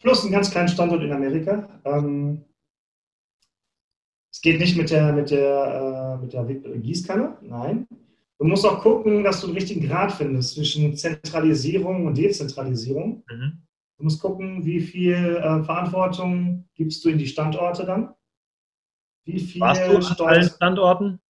plus 0.00 0.22
einen 0.22 0.32
ganz 0.32 0.50
kleinen 0.50 0.68
Standort 0.68 1.02
in 1.02 1.12
Amerika. 1.12 1.68
Ähm, 1.84 2.44
es 4.32 4.40
geht 4.40 4.60
nicht 4.60 4.76
mit 4.76 4.90
der, 4.90 5.12
mit 5.12 5.30
der, 5.30 6.18
äh, 6.18 6.22
mit 6.22 6.32
der 6.32 6.44
Gießkanne, 6.44 7.38
nein. 7.42 7.86
Du 8.38 8.46
musst 8.46 8.64
auch 8.64 8.80
gucken, 8.82 9.24
dass 9.24 9.40
du 9.40 9.48
den 9.48 9.56
richtigen 9.56 9.86
Grad 9.86 10.12
findest 10.12 10.54
zwischen 10.54 10.96
Zentralisierung 10.96 12.06
und 12.06 12.16
Dezentralisierung. 12.16 13.24
Mhm. 13.28 13.62
Du 13.96 14.04
musst 14.04 14.22
gucken, 14.22 14.64
wie 14.64 14.80
viel 14.80 15.14
äh, 15.14 15.64
Verantwortung 15.64 16.68
gibst 16.76 17.04
du 17.04 17.08
in 17.08 17.18
die 17.18 17.26
Standorte 17.26 17.84
dann. 17.84 18.14
Wie 19.24 19.40
viel 19.40 19.60
Warst 19.60 19.82
du 19.88 20.24
an 20.24 20.28
allen 20.28 20.48
Standorten? 20.48 21.20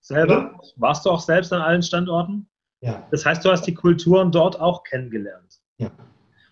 Selber? 0.00 0.52
Ja. 0.52 0.60
Warst 0.76 1.06
du 1.06 1.10
auch 1.10 1.20
selbst 1.20 1.52
an 1.52 1.62
allen 1.62 1.82
Standorten? 1.82 2.48
Ja. 2.80 3.06
Das 3.10 3.24
heißt, 3.24 3.44
du 3.44 3.50
hast 3.50 3.62
die 3.66 3.74
Kulturen 3.74 4.30
dort 4.30 4.60
auch 4.60 4.84
kennengelernt. 4.84 5.60
Ja, 5.78 5.90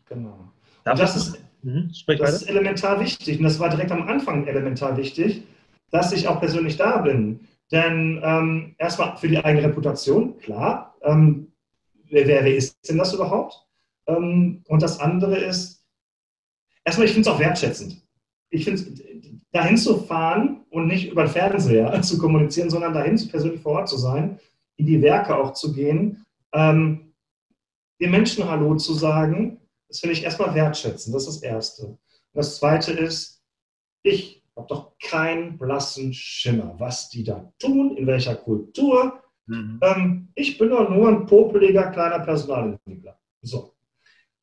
genau. 0.09 0.53
das, 0.85 1.17
ist, 1.17 1.39
mhm, 1.63 1.93
das 2.07 2.43
ist 2.43 2.49
elementar 2.49 3.01
wichtig 3.01 3.39
und 3.39 3.45
das 3.45 3.59
war 3.59 3.69
direkt 3.69 3.93
am 3.93 4.09
Anfang 4.09 4.47
elementar 4.47 4.97
wichtig, 4.97 5.45
dass 5.91 6.13
ich 6.13 6.27
auch 6.27 6.41
persönlich 6.41 6.77
da 6.77 6.99
bin. 6.99 7.41
Denn 7.73 8.21
ähm, 8.23 8.75
erstmal 8.79 9.17
für 9.17 9.29
die 9.29 9.45
eigene 9.45 9.67
Reputation, 9.67 10.39
klar. 10.39 10.97
Ähm, 11.03 11.53
wer, 12.11 12.27
wer, 12.27 12.57
ist 12.57 12.79
denn 12.89 12.99
das 12.99 13.13
überhaupt? 13.13 13.67
Ähm, 14.07 14.63
und 14.69 14.83
das 14.83 15.01
andere 15.01 15.37
ist, 15.37 15.85
erstmal, 16.85 17.07
ich 17.07 17.13
finde 17.13 17.29
es 17.29 17.35
auch 17.35 17.41
wertschätzend. 17.41 18.03
Ich 18.51 18.65
finde 18.65 18.83
es 18.83 19.36
dahin 19.57 19.77
zu 19.77 19.99
fahren 19.99 20.65
und 20.71 20.87
nicht 20.87 21.11
über 21.11 21.25
den 21.25 21.33
Fernseher 21.33 22.01
zu 22.03 22.19
kommunizieren, 22.19 22.71
sondern 22.71 22.93
dahin 22.93 23.17
persönlich 23.29 23.61
vor 23.61 23.73
Ort 23.73 23.89
zu 23.89 23.97
sein, 23.97 24.39
in 24.77 24.87
die 24.87 25.01
Werke 25.01 25.37
auch 25.37 25.55
zu 25.55 25.73
gehen, 25.73 26.25
ähm, 26.53 27.13
den 28.01 28.11
Menschen 28.11 28.49
Hallo 28.49 28.77
zu 28.77 28.93
sagen, 28.93 29.59
das 29.89 30.01
finde 30.01 30.15
ich 30.15 30.25
erstmal 30.25 30.55
wertschätzen. 30.55 31.13
Das 31.13 31.27
ist 31.27 31.37
das 31.37 31.43
Erste. 31.43 31.87
Und 31.87 31.99
das 32.35 32.59
Zweite 32.59 32.93
ist, 32.93 33.43
ich 34.03 34.43
habe 34.55 34.67
doch 34.69 34.93
keinen 34.99 35.57
blassen 35.57 36.13
Schimmer, 36.13 36.75
was 36.79 37.09
die 37.09 37.25
da 37.25 37.53
tun, 37.59 37.97
in 37.97 38.07
welcher 38.07 38.37
Kultur. 38.37 39.21
Mhm. 39.47 39.81
Ähm, 39.83 40.29
ich 40.35 40.59
bin 40.59 40.71
doch 40.71 40.91
nur 40.91 41.09
ein 41.09 41.27
popeliger 41.27 41.91
kleiner 41.91 42.19
Personalentwickler. 42.21 43.19
So. 43.41 43.73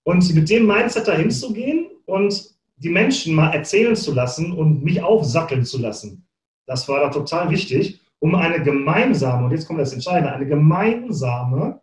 Und 0.03 0.33
mit 0.33 0.49
dem 0.49 0.65
Mindset 0.65 1.07
dahin 1.07 1.29
zu 1.29 1.53
gehen 1.53 1.91
und 2.05 2.53
die 2.75 2.89
Menschen 2.89 3.35
mal 3.35 3.51
erzählen 3.51 3.95
zu 3.95 4.13
lassen 4.13 4.51
und 4.51 4.83
mich 4.83 5.01
aufsackeln 5.01 5.65
zu 5.65 5.79
lassen, 5.79 6.27
das 6.65 6.87
war 6.87 6.99
da 6.99 7.09
total 7.09 7.49
wichtig, 7.49 8.01
um 8.19 8.35
eine 8.35 8.63
gemeinsame, 8.63 9.45
und 9.45 9.51
jetzt 9.51 9.67
kommt 9.67 9.79
das 9.79 9.93
Entscheidende, 9.93 10.31
eine 10.31 10.47
gemeinsame 10.47 11.81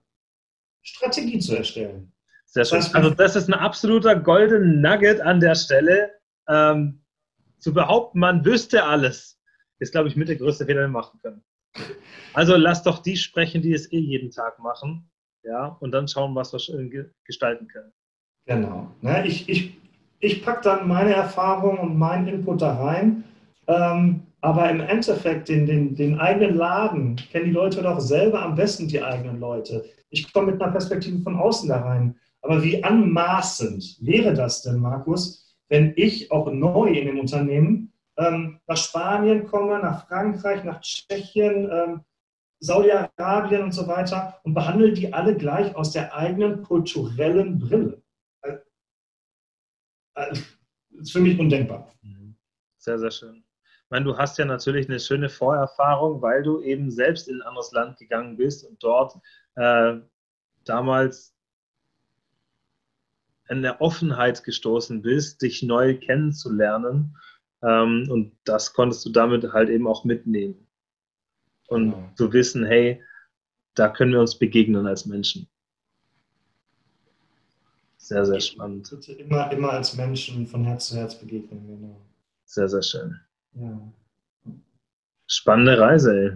Strategie 0.82 1.38
zu 1.38 1.56
erstellen. 1.56 2.12
Sehr 2.46 2.64
schön. 2.64 2.82
Also 2.94 3.10
das 3.10 3.36
ist 3.36 3.48
ein 3.48 3.54
absoluter 3.54 4.16
Golden 4.16 4.80
Nugget 4.80 5.20
an 5.20 5.38
der 5.38 5.54
Stelle. 5.54 6.10
Ähm, 6.48 7.04
zu 7.58 7.74
behaupten, 7.74 8.18
man 8.18 8.44
wüsste 8.44 8.84
alles, 8.84 9.38
ist, 9.78 9.92
glaube 9.92 10.08
ich, 10.08 10.16
mit 10.16 10.28
der 10.28 10.36
größte 10.36 10.64
Fehler, 10.64 10.80
den 10.80 10.92
wir 10.92 11.00
machen 11.00 11.20
können. 11.20 11.44
Also 12.32 12.56
lass 12.56 12.82
doch 12.82 13.02
die 13.02 13.16
sprechen, 13.16 13.62
die 13.62 13.74
es 13.74 13.92
eh 13.92 13.98
jeden 13.98 14.30
Tag 14.30 14.58
machen. 14.58 15.10
Ja, 15.42 15.76
und 15.80 15.92
dann 15.92 16.08
schauen, 16.08 16.34
was 16.34 16.52
wir 16.52 17.10
gestalten 17.24 17.68
können. 17.68 17.92
Genau. 18.46 18.90
Ne, 19.00 19.26
ich 19.26 19.48
ich, 19.48 19.78
ich 20.20 20.44
packe 20.44 20.62
dann 20.62 20.86
meine 20.86 21.14
Erfahrung 21.14 21.78
und 21.78 21.98
meinen 21.98 22.28
Input 22.28 22.62
da 22.62 22.74
rein. 22.74 23.24
Ähm, 23.66 24.22
aber 24.42 24.70
im 24.70 24.80
Endeffekt, 24.80 25.48
den, 25.48 25.66
den, 25.66 25.94
den 25.94 26.18
eigenen 26.18 26.56
Laden 26.56 27.16
kennen 27.16 27.46
die 27.46 27.50
Leute 27.50 27.82
doch 27.82 28.00
selber 28.00 28.42
am 28.42 28.54
besten, 28.54 28.88
die 28.88 29.02
eigenen 29.02 29.40
Leute. 29.40 29.84
Ich 30.08 30.32
komme 30.32 30.52
mit 30.52 30.62
einer 30.62 30.72
Perspektive 30.72 31.22
von 31.22 31.36
außen 31.36 31.68
da 31.68 31.80
rein. 31.80 32.16
Aber 32.42 32.62
wie 32.62 32.82
anmaßend 32.82 33.98
wäre 34.00 34.32
das 34.32 34.62
denn, 34.62 34.78
Markus, 34.78 35.56
wenn 35.68 35.92
ich 35.96 36.32
auch 36.32 36.50
neu 36.50 36.88
in 36.88 37.06
dem 37.06 37.20
Unternehmen 37.20 37.92
ähm, 38.16 38.58
nach 38.66 38.76
Spanien 38.76 39.46
komme, 39.46 39.78
nach 39.78 40.06
Frankreich, 40.08 40.64
nach 40.64 40.80
Tschechien, 40.80 41.70
ähm, 41.70 42.00
Saudi-Arabien 42.60 43.62
und 43.62 43.72
so 43.72 43.86
weiter 43.86 44.38
und 44.42 44.54
behandle 44.54 44.92
die 44.92 45.12
alle 45.12 45.36
gleich 45.36 45.74
aus 45.76 45.92
der 45.92 46.14
eigenen 46.14 46.62
kulturellen 46.62 47.58
Brille? 47.58 48.02
Also, 50.14 50.42
das 50.90 51.02
ist 51.02 51.12
für 51.12 51.20
mich 51.20 51.38
undenkbar. 51.38 51.92
Mhm. 52.02 52.34
Sehr, 52.78 52.98
sehr 52.98 53.10
schön. 53.10 53.44
Ich 53.90 53.90
meine, 53.90 54.04
du 54.04 54.16
hast 54.16 54.38
ja 54.38 54.44
natürlich 54.44 54.88
eine 54.88 55.00
schöne 55.00 55.28
Vorerfahrung, 55.28 56.22
weil 56.22 56.42
du 56.42 56.62
eben 56.62 56.90
selbst 56.90 57.28
in 57.28 57.36
ein 57.36 57.48
anderes 57.48 57.72
Land 57.72 57.98
gegangen 57.98 58.36
bist 58.36 58.64
und 58.64 58.82
dort 58.82 59.16
äh, 59.56 59.96
damals 60.64 61.34
in 63.48 63.62
der 63.62 63.80
Offenheit 63.80 64.44
gestoßen 64.44 65.02
bist, 65.02 65.42
dich 65.42 65.64
neu 65.64 65.98
kennenzulernen. 65.98 67.16
Ähm, 67.62 68.06
und 68.08 68.36
das 68.44 68.72
konntest 68.72 69.04
du 69.04 69.10
damit 69.10 69.52
halt 69.52 69.68
eben 69.68 69.88
auch 69.88 70.04
mitnehmen. 70.04 70.68
Und 71.66 71.92
genau. 71.92 72.12
zu 72.14 72.32
wissen, 72.32 72.64
hey, 72.64 73.02
da 73.74 73.88
können 73.88 74.12
wir 74.12 74.20
uns 74.20 74.38
begegnen 74.38 74.86
als 74.86 75.04
Menschen. 75.04 75.49
Sehr, 78.10 78.26
sehr 78.26 78.40
spannend. 78.40 78.90
Immer, 79.20 79.52
immer 79.52 79.70
als 79.70 79.96
Menschen 79.96 80.44
von 80.44 80.64
Herz 80.64 80.88
zu 80.88 80.96
Herz 80.96 81.14
begegnen, 81.14 81.64
genau. 81.68 82.00
Sehr, 82.44 82.68
sehr 82.68 82.82
schön. 82.82 83.20
Ja. 83.52 83.80
Spannende 85.28 85.78
Reise, 85.78 86.12
ey. 86.12 86.32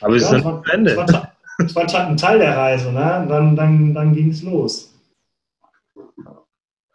Aber 0.00 0.14
wir 0.14 0.20
ja, 0.20 0.28
sind 0.28 0.46
am 0.46 0.62
Ende. 0.70 0.92
Es 0.92 1.74
war, 1.74 1.92
war, 1.92 2.06
ein 2.06 2.16
Teil 2.16 2.38
der 2.38 2.56
Reise, 2.56 2.92
ne? 2.92 3.26
Dann, 3.28 3.56
dann, 3.56 3.92
dann 3.92 4.14
ging 4.14 4.30
es 4.30 4.44
los. 4.44 4.94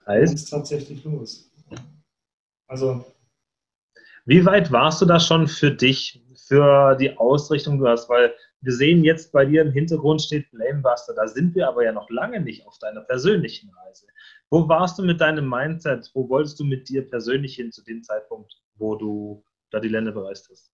Heißt? 0.07 0.49
Dann 0.53 0.59
tatsächlich 0.59 1.03
los. 1.03 1.51
Also. 2.67 3.03
Wie 4.23 4.45
weit 4.45 4.71
warst 4.71 5.01
du 5.01 5.05
da 5.05 5.19
schon 5.19 5.49
für 5.49 5.71
dich, 5.71 6.23
für 6.47 6.95
die 6.95 7.17
Ausrichtung 7.17 7.79
du 7.79 7.89
hast? 7.89 8.07
Weil 8.07 8.33
wir 8.62 8.74
sehen 8.74 9.04
jetzt 9.04 9.32
bei 9.32 9.45
dir 9.45 9.63
im 9.63 9.71
Hintergrund 9.71 10.21
steht 10.21 10.50
Blamebuster. 10.52 11.13
Da 11.15 11.28
sind 11.28 11.56
wir 11.56 11.67
aber 11.67 11.84
ja 11.84 11.91
noch 11.91 12.10
lange 12.10 12.39
nicht 12.39 12.65
auf 12.67 12.78
deiner 12.78 13.02
persönlichen 13.02 13.71
Reise. 13.71 14.06
Wo 14.52 14.67
warst 14.67 15.00
du 15.00 15.04
mit 15.04 15.19
deinem 15.19 15.50
Mindset? 15.50 16.12
Wo 16.13 16.30
wolltest 16.30 16.60
du 16.60 16.63
mit 16.63 16.88
dir 16.88 17.08
persönlich 17.08 17.56
hin 17.56 17.71
zu 17.71 17.84
dem 17.84 18.04
Zeitpunkt, 18.04 18.54
wo 18.76 18.95
du 18.95 19.43
da 19.71 19.80
die 19.80 19.88
Länder 19.88 20.12
bereist 20.12 20.47
hast? 20.52 20.71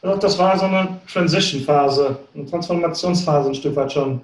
Das 0.00 0.38
war 0.38 0.58
so 0.58 0.66
eine 0.66 1.00
Transition-Phase, 1.10 2.18
eine 2.34 2.44
Transformationsphase 2.44 3.48
ein 3.48 3.54
Stück 3.54 3.74
weit 3.74 3.92
schon. 3.92 4.20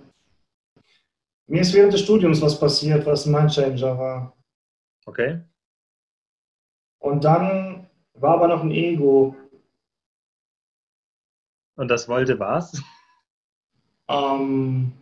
Mir 1.46 1.62
ist 1.62 1.72
während 1.74 1.92
des 1.92 2.02
Studiums 2.02 2.40
was 2.40 2.60
passiert, 2.60 3.04
was 3.06 3.26
ein 3.26 3.32
Mindchanger 3.32 3.98
war. 3.98 4.36
Okay. 5.06 5.40
Und 6.98 7.24
dann 7.24 7.88
war 8.14 8.34
aber 8.34 8.48
noch 8.48 8.62
ein 8.62 8.70
Ego. 8.70 9.34
Und 11.80 11.88
das 11.88 12.08
wollte 12.08 12.38
was? 12.38 12.78
Ähm, 14.06 14.92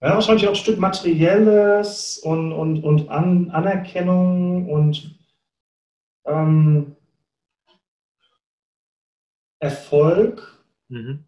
ja, 0.00 0.14
wahrscheinlich 0.14 0.46
auch 0.46 0.52
ein 0.52 0.56
Stück 0.56 0.78
Materielles 0.78 2.18
und, 2.18 2.52
und, 2.52 2.84
und 2.84 3.08
An 3.08 3.50
Anerkennung 3.50 4.70
und 4.70 5.18
ähm, 6.26 6.94
Erfolg. 9.58 10.64
Mhm. 10.86 11.24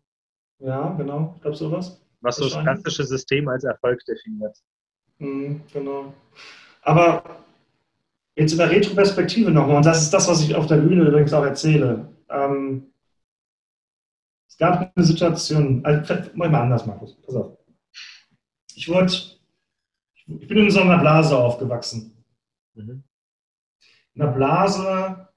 Ja, 0.61 0.91
genau, 0.91 1.33
ich 1.35 1.43
glaube 1.43 1.57
sowas. 1.57 2.01
Was 2.21 2.37
so 2.37 2.49
das 2.49 2.63
klassische 2.63 3.03
System 3.03 3.49
als 3.49 3.65
Erfolg 3.65 3.99
definiert. 4.05 4.57
Mhm, 5.19 5.63
genau. 5.73 6.15
Aber 6.83 7.41
jetzt 8.37 8.53
in 8.53 8.59
der 8.59 8.71
Retroperspektive 8.71 9.51
nochmal, 9.51 9.79
und 9.79 9.87
das 9.87 10.03
ist 10.03 10.15
das, 10.15 10.29
was 10.29 10.41
ich 10.41 10.55
auf 10.55 10.69
der 10.69 10.77
Bühne 10.77 11.09
übrigens 11.09 11.33
auch 11.33 11.45
erzähle. 11.45 12.09
Ähm, 12.29 12.93
es 14.57 14.59
gab 14.59 14.97
eine 14.97 15.05
Situation, 15.05 15.85
also, 15.85 16.15
mal 16.33 16.55
anders, 16.55 16.87
Markus, 16.87 17.15
pass 17.21 17.37
auf. 17.37 17.59
Ich 18.75 18.89
wurde, 18.89 19.13
ich 19.13 20.49
bin 20.49 20.57
in 20.57 20.71
so 20.71 20.81
einer 20.81 20.97
Blase 20.97 21.37
aufgewachsen. 21.37 22.25
Mhm. 22.75 23.05
In 24.15 24.23
einer 24.23 24.33
Blase, 24.33 25.29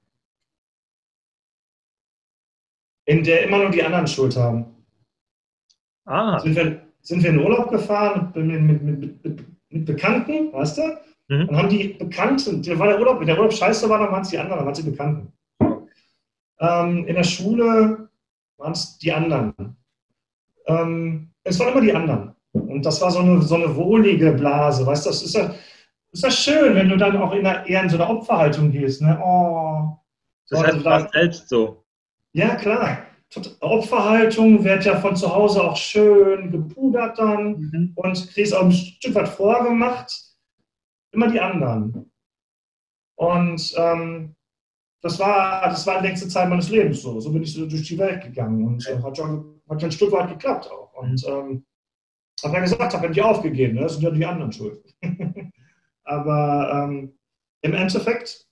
in 3.04 3.22
der 3.22 3.44
immer 3.44 3.58
nur 3.58 3.70
die 3.70 3.82
anderen 3.82 4.06
Schuld 4.06 4.34
haben. 4.36 4.86
Ah. 6.06 6.38
Sind 6.38 6.56
wir, 6.56 6.86
sind 7.02 7.22
wir 7.22 7.28
in 7.28 7.40
Urlaub 7.40 7.70
gefahren 7.70 8.32
mit, 8.34 8.62
mit, 8.62 8.82
mit, 8.82 9.22
mit, 9.22 9.44
mit 9.68 9.84
Bekannten, 9.84 10.50
weißt 10.50 10.78
du? 10.78 10.82
Mhm. 11.28 11.46
Dann 11.46 11.56
haben 11.58 11.68
die 11.68 11.88
Bekannten, 11.88 12.62
der 12.62 12.78
war 12.78 12.88
der 12.88 12.98
Urlaub, 12.98 13.20
wenn 13.20 13.26
der 13.26 13.36
Urlaub 13.36 13.52
scheiße 13.52 13.86
war, 13.90 13.98
dann 13.98 14.12
waren 14.12 14.22
es 14.22 14.30
die 14.30 14.38
anderen, 14.38 14.60
dann 14.60 14.66
waren 14.66 14.72
es 14.72 14.82
die 14.82 14.90
Bekannten. 14.90 15.32
Ähm, 16.58 17.06
in 17.06 17.14
der 17.16 17.24
Schule 17.24 18.09
waren 18.60 18.72
es 18.72 18.98
die 18.98 19.12
anderen. 19.12 19.76
Ähm, 20.66 21.30
es 21.42 21.58
waren 21.58 21.72
immer 21.72 21.80
die 21.80 21.94
anderen. 21.94 22.34
Und 22.52 22.84
das 22.84 23.00
war 23.00 23.10
so 23.10 23.20
eine, 23.20 23.42
so 23.42 23.54
eine 23.56 23.74
wohlige 23.74 24.32
Blase, 24.32 24.86
weißt 24.86 25.06
du? 25.06 25.10
Das 25.10 25.22
ist 25.22 25.34
ja, 25.34 25.54
ist 26.12 26.24
ja 26.24 26.30
schön, 26.30 26.74
wenn 26.74 26.88
du 26.88 26.96
dann 26.96 27.16
auch 27.16 27.32
in 27.32 27.46
einer, 27.46 27.66
eher 27.66 27.82
in 27.82 27.88
so 27.88 27.96
einer 27.96 28.10
Opferhaltung 28.10 28.70
gehst. 28.70 29.02
Ne? 29.02 29.18
Oh, 29.22 29.96
das 30.48 30.62
heißt, 30.62 30.78
du 30.78 30.84
warst 30.84 31.12
selbst 31.12 31.48
so. 31.48 31.84
Ja, 32.32 32.54
klar. 32.56 32.98
Opferhaltung 33.60 34.64
wird 34.64 34.84
ja 34.84 34.96
von 35.00 35.14
zu 35.14 35.32
Hause 35.32 35.62
auch 35.62 35.76
schön 35.76 36.50
gepudert 36.50 37.16
dann 37.18 37.60
mhm. 37.60 37.92
und 37.94 38.32
kriegst 38.32 38.54
auch 38.54 38.64
ein 38.64 38.72
Stück 38.72 39.14
weit 39.14 39.28
vorgemacht. 39.28 40.12
Immer 41.12 41.28
die 41.28 41.40
anderen. 41.40 42.10
Und 43.14 43.74
ähm, 43.76 44.34
das 45.02 45.18
war, 45.18 45.68
das 45.68 45.86
war 45.86 46.00
die 46.00 46.06
längste 46.06 46.28
Zeit 46.28 46.48
meines 46.48 46.68
Lebens 46.68 47.02
so. 47.02 47.18
So 47.20 47.32
bin 47.32 47.42
ich 47.42 47.54
so 47.54 47.66
durch 47.66 47.86
die 47.86 47.98
Welt 47.98 48.22
gegangen 48.22 48.66
und 48.66 48.86
äh, 48.86 49.02
hat, 49.02 49.16
schon, 49.16 49.60
hat 49.68 49.80
schon 49.80 49.88
ein 49.88 49.92
Stück 49.92 50.12
weit 50.12 50.28
geklappt 50.28 50.70
auch. 50.70 50.92
Und 50.94 51.24
ähm, 51.26 51.64
habe 52.44 52.54
ja 52.54 52.60
gesagt, 52.60 52.94
habe 52.94 53.08
nicht 53.08 53.22
aufgegeben, 53.22 53.74
ne? 53.74 53.82
das 53.82 53.94
sind 53.94 54.02
ja 54.02 54.10
die 54.10 54.24
anderen 54.24 54.52
schuld. 54.52 54.82
Aber 56.04 56.70
ähm, 56.84 57.18
im 57.62 57.74
Endeffekt 57.74 58.46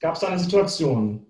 gab 0.00 0.14
es 0.14 0.20
da 0.20 0.28
eine 0.28 0.38
Situation, 0.38 1.26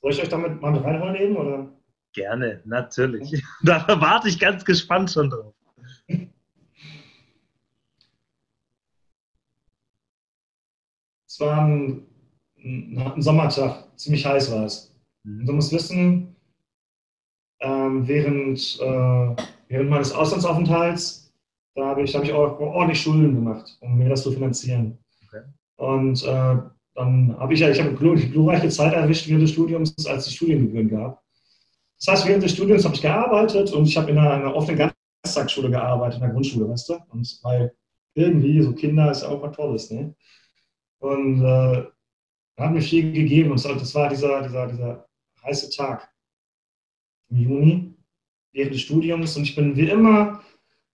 soll 0.00 0.12
ich 0.12 0.22
euch 0.22 0.28
damit 0.28 0.60
mal 0.60 0.76
reinholen 0.76 1.14
eben? 1.14 1.36
Oder? 1.36 1.72
Gerne, 2.12 2.62
natürlich. 2.64 3.42
Da 3.62 3.86
warte 4.00 4.28
ich 4.28 4.38
ganz 4.38 4.64
gespannt 4.64 5.10
schon 5.10 5.30
drauf. 5.30 5.54
Es 11.26 11.38
war 11.38 11.68
ein, 12.64 13.22
Sommertag, 13.22 13.88
ziemlich 13.96 14.24
heiß 14.24 14.52
war 14.52 14.64
es. 14.64 14.94
Mhm. 15.24 15.46
Du 15.46 15.52
musst 15.52 15.72
wissen, 15.72 16.36
ähm, 17.60 18.06
während, 18.06 18.78
äh, 18.80 19.42
während 19.68 19.90
meines 19.90 20.12
Auslandsaufenthalts, 20.12 21.32
da 21.74 21.86
habe 21.86 22.02
ich, 22.02 22.14
hab 22.14 22.24
ich 22.24 22.32
auch 22.32 22.58
ordentlich 22.58 23.00
Schulden 23.00 23.34
gemacht, 23.34 23.76
um 23.80 23.96
mir 23.96 24.08
das 24.08 24.22
zu 24.22 24.32
finanzieren. 24.32 24.98
Okay. 25.26 25.42
Und 25.76 26.22
äh, 26.24 26.56
dann 26.94 27.36
habe 27.38 27.54
ich 27.54 27.60
ja, 27.60 27.70
ich 27.70 27.80
habe 27.80 27.90
eine 27.90 28.28
glorreiche 28.28 28.68
Zeit 28.68 28.92
erwischt 28.92 29.28
während 29.28 29.42
des 29.42 29.52
Studiums, 29.52 29.94
als 30.06 30.26
es 30.26 30.34
Studiengebühren 30.34 30.88
gab. 30.88 31.22
Das 31.98 32.14
heißt, 32.14 32.26
während 32.26 32.42
des 32.42 32.52
Studiums 32.52 32.84
habe 32.84 32.94
ich 32.94 33.02
gearbeitet 33.02 33.72
und 33.72 33.86
ich 33.86 33.96
habe 33.96 34.10
in 34.10 34.18
einer, 34.18 34.32
einer 34.32 34.54
offenen 34.54 34.92
Ganztagsschule 35.22 35.70
gearbeitet, 35.70 36.16
in 36.16 36.22
der 36.22 36.30
Grundschule, 36.30 36.68
weißt 36.68 36.88
du? 36.88 36.98
Und 37.10 37.38
weil 37.42 37.74
irgendwie, 38.14 38.60
so 38.62 38.72
Kinder 38.72 39.10
ist 39.10 39.22
ja 39.22 39.28
auch 39.28 39.42
was 39.42 39.54
Tolles, 39.54 39.90
ne? 39.90 40.14
Und 40.98 41.44
äh, 41.44 41.84
hat 42.66 42.72
mir 42.72 42.82
viel 42.82 43.12
gegeben. 43.12 43.52
Und 43.52 43.64
das 43.64 43.94
war 43.94 44.08
dieser, 44.08 44.42
dieser, 44.42 44.66
dieser 44.66 45.08
heiße 45.44 45.70
Tag 45.70 46.12
im 47.30 47.36
Juni 47.38 47.94
während 48.52 48.74
des 48.74 48.82
Studiums. 48.82 49.36
Und 49.36 49.44
ich 49.44 49.54
bin 49.54 49.76
wie 49.76 49.88
immer 49.88 50.42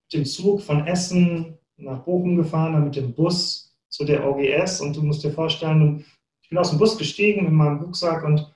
mit 0.04 0.12
dem 0.12 0.24
Zug 0.24 0.62
von 0.62 0.86
Essen 0.86 1.58
nach 1.76 2.04
Bochum 2.04 2.36
gefahren, 2.36 2.74
dann 2.74 2.84
mit 2.84 2.96
dem 2.96 3.14
Bus 3.14 3.76
zu 3.88 4.04
der 4.04 4.26
OGS 4.26 4.80
und 4.80 4.96
du 4.96 5.02
musst 5.02 5.24
dir 5.24 5.32
vorstellen, 5.32 6.04
ich 6.42 6.48
bin 6.50 6.58
aus 6.58 6.70
dem 6.70 6.78
Bus 6.78 6.96
gestiegen 6.96 7.44
mit 7.44 7.52
meinem 7.52 7.80
Rucksack 7.80 8.22
und 8.24 8.54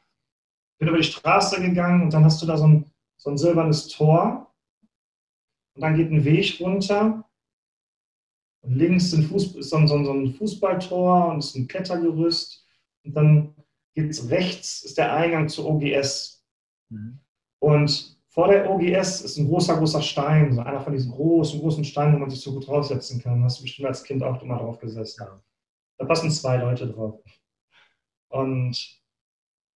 bin 0.78 0.88
über 0.88 0.98
die 0.98 1.04
Straße 1.04 1.60
gegangen. 1.60 2.02
Und 2.02 2.14
dann 2.14 2.24
hast 2.24 2.40
du 2.40 2.46
da 2.46 2.56
so 2.56 2.66
ein, 2.66 2.90
so 3.16 3.30
ein 3.30 3.38
silbernes 3.38 3.88
Tor. 3.88 4.54
Und 5.74 5.82
dann 5.82 5.96
geht 5.96 6.10
ein 6.10 6.24
Weg 6.24 6.60
runter. 6.60 7.28
Und 8.62 8.76
links 8.76 9.12
ist, 9.12 9.68
so, 9.70 9.76
ein, 9.76 9.88
so 9.88 10.12
ein 10.12 10.34
Fußballtor 10.34 11.32
und 11.32 11.38
ist 11.38 11.56
ein 11.56 11.66
Klettergerüst 11.66 12.64
und 13.10 13.16
dann 13.16 13.54
geht 13.96 14.08
es 14.08 14.30
rechts, 14.30 14.84
ist 14.84 14.96
der 14.96 15.12
Eingang 15.12 15.48
zur 15.48 15.68
OGS. 15.68 16.44
Mhm. 16.90 17.18
Und 17.58 18.16
vor 18.28 18.46
der 18.46 18.70
OGS 18.70 19.22
ist 19.22 19.36
ein 19.36 19.48
großer, 19.48 19.76
großer 19.76 20.00
Stein, 20.00 20.52
so 20.52 20.60
einer 20.60 20.80
von 20.80 20.92
diesen 20.92 21.10
großen, 21.10 21.58
großen 21.58 21.84
Steinen, 21.84 22.14
wo 22.14 22.18
man 22.18 22.30
sich 22.30 22.40
so 22.40 22.52
gut 22.52 22.68
draufsetzen 22.68 23.20
kann. 23.20 23.40
Da 23.40 23.46
hast 23.46 23.58
du 23.58 23.62
bestimmt 23.62 23.88
als 23.88 24.04
Kind 24.04 24.22
auch 24.22 24.40
immer 24.40 24.58
drauf 24.58 24.78
gesessen. 24.78 25.26
Da 25.98 26.04
passen 26.04 26.30
zwei 26.30 26.58
Leute 26.58 26.86
drauf. 26.86 27.20
Und 28.28 28.70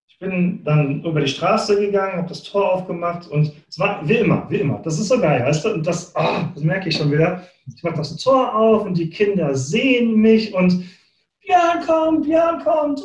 ich 0.07 0.18
bin 0.20 0.62
dann 0.62 1.03
über 1.03 1.20
die 1.20 1.27
Straße 1.27 1.81
gegangen, 1.81 2.18
habe 2.18 2.29
das 2.29 2.44
Tor 2.44 2.73
aufgemacht 2.73 3.27
und 3.27 3.53
es 3.68 3.81
war 3.81 4.09
wie 4.09 4.18
immer, 4.18 4.49
wie 4.49 4.59
immer. 4.59 4.79
Das 4.79 5.01
ist 5.01 5.09
so 5.09 5.20
geil, 5.20 5.44
weißt 5.44 5.64
du? 5.64 5.75
Und 5.75 5.85
das, 5.85 6.14
oh, 6.14 6.44
das 6.55 6.62
merke 6.62 6.88
ich 6.88 6.97
schon 6.97 7.11
wieder. 7.11 7.49
Ich 7.66 7.83
mache 7.83 7.97
das 7.97 8.16
Tor 8.16 8.55
auf 8.55 8.87
und 8.87 8.97
die 8.97 9.11
Kinder 9.11 9.57
sehen 9.57 10.20
mich 10.20 10.55
und 10.55 10.85
Björn 11.46 11.87
kommt, 11.87 12.24
Björn 12.24 12.62
kommt. 12.62 13.02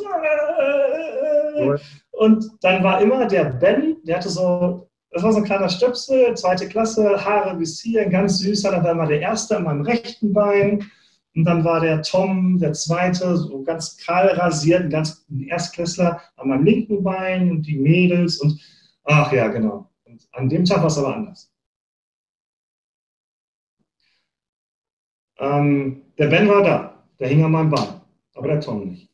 Und 2.12 2.50
dann 2.62 2.82
war 2.82 3.00
immer 3.00 3.26
der 3.26 3.44
Ben, 3.44 3.96
der 4.04 4.16
hatte 4.16 4.28
so, 4.28 4.88
das 5.10 5.22
war 5.22 5.32
so 5.32 5.38
ein 5.38 5.44
kleiner 5.44 5.68
Stöpsel, 5.68 6.34
zweite 6.36 6.68
Klasse, 6.68 7.24
Haare 7.24 7.56
bis 7.56 7.80
hier, 7.80 8.08
ganz 8.08 8.38
süßer. 8.38 8.70
Dann 8.70 8.84
war 8.84 8.92
immer 8.92 9.06
der 9.06 9.20
Erste 9.20 9.56
an 9.56 9.64
meinem 9.64 9.82
rechten 9.82 10.32
Bein. 10.32 10.90
Und 11.34 11.44
dann 11.44 11.64
war 11.64 11.80
der 11.80 12.02
Tom, 12.02 12.58
der 12.58 12.72
Zweite, 12.72 13.36
so 13.36 13.62
ganz 13.62 13.96
kahl 13.96 14.28
rasiert, 14.28 14.90
ganz 14.90 15.24
Erstklässler 15.46 16.20
an 16.36 16.48
meinem 16.48 16.64
linken 16.64 17.02
Bein 17.04 17.50
und 17.50 17.62
die 17.62 17.78
Mädels 17.78 18.40
und 18.40 18.60
ach 19.04 19.32
ja, 19.32 19.48
genau. 19.48 19.88
Und 20.04 20.28
an 20.32 20.48
dem 20.48 20.64
Tag 20.64 20.78
war 20.78 20.86
es 20.86 20.98
aber 20.98 21.14
anders. 21.14 21.52
Ähm, 25.38 26.02
der 26.18 26.26
Ben 26.26 26.48
war 26.48 26.62
da, 26.62 27.04
der 27.18 27.28
hing 27.28 27.44
an 27.44 27.52
meinem 27.52 27.70
Bein, 27.70 27.99
aber 28.40 28.48
der 28.48 28.60
Tom 28.60 28.88
nicht. 28.88 29.10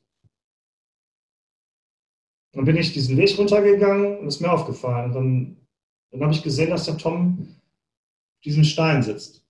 Dann 2.52 2.64
bin 2.64 2.76
ich 2.76 2.92
diesen 2.92 3.16
Weg 3.16 3.36
runtergegangen 3.36 4.18
und 4.18 4.28
ist 4.28 4.40
mir 4.40 4.52
aufgefallen. 4.52 5.06
Und 5.06 5.14
dann, 5.14 5.66
dann 6.10 6.22
habe 6.22 6.32
ich 6.32 6.42
gesehen, 6.42 6.70
dass 6.70 6.84
der 6.84 6.96
Tom 6.96 7.56
auf 8.34 8.40
diesem 8.44 8.62
Stein 8.62 9.02
sitzt 9.02 9.44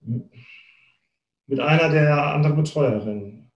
mit 0.00 1.60
einer 1.60 1.88
der 1.88 2.34
anderen 2.34 2.56
Betreuerinnen. 2.56 3.50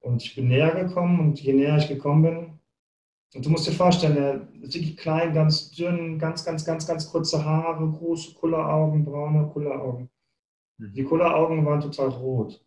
Und 0.00 0.22
ich 0.22 0.34
bin 0.34 0.48
näher 0.48 0.74
gekommen 0.74 1.20
und 1.20 1.40
je 1.40 1.52
näher 1.52 1.76
ich 1.76 1.88
gekommen 1.88 2.22
bin, 2.22 2.58
und 3.34 3.46
du 3.46 3.50
musst 3.50 3.66
dir 3.66 3.72
vorstellen, 3.72 4.16
er 4.18 4.62
ist 4.62 4.74
wirklich 4.74 4.96
klein, 4.96 5.32
ganz 5.32 5.70
dünn, 5.70 6.18
ganz, 6.18 6.44
ganz, 6.44 6.66
ganz, 6.66 6.86
ganz 6.86 7.10
kurze 7.10 7.42
Haare, 7.42 7.90
große 7.90 8.34
Kulleraugen, 8.34 9.06
braune 9.06 9.48
Kulleraugen. 9.48 10.10
Mhm. 10.82 10.94
Die 10.94 11.04
Kulleraugen 11.04 11.64
waren 11.64 11.80
total 11.80 12.08
rot. 12.08 12.64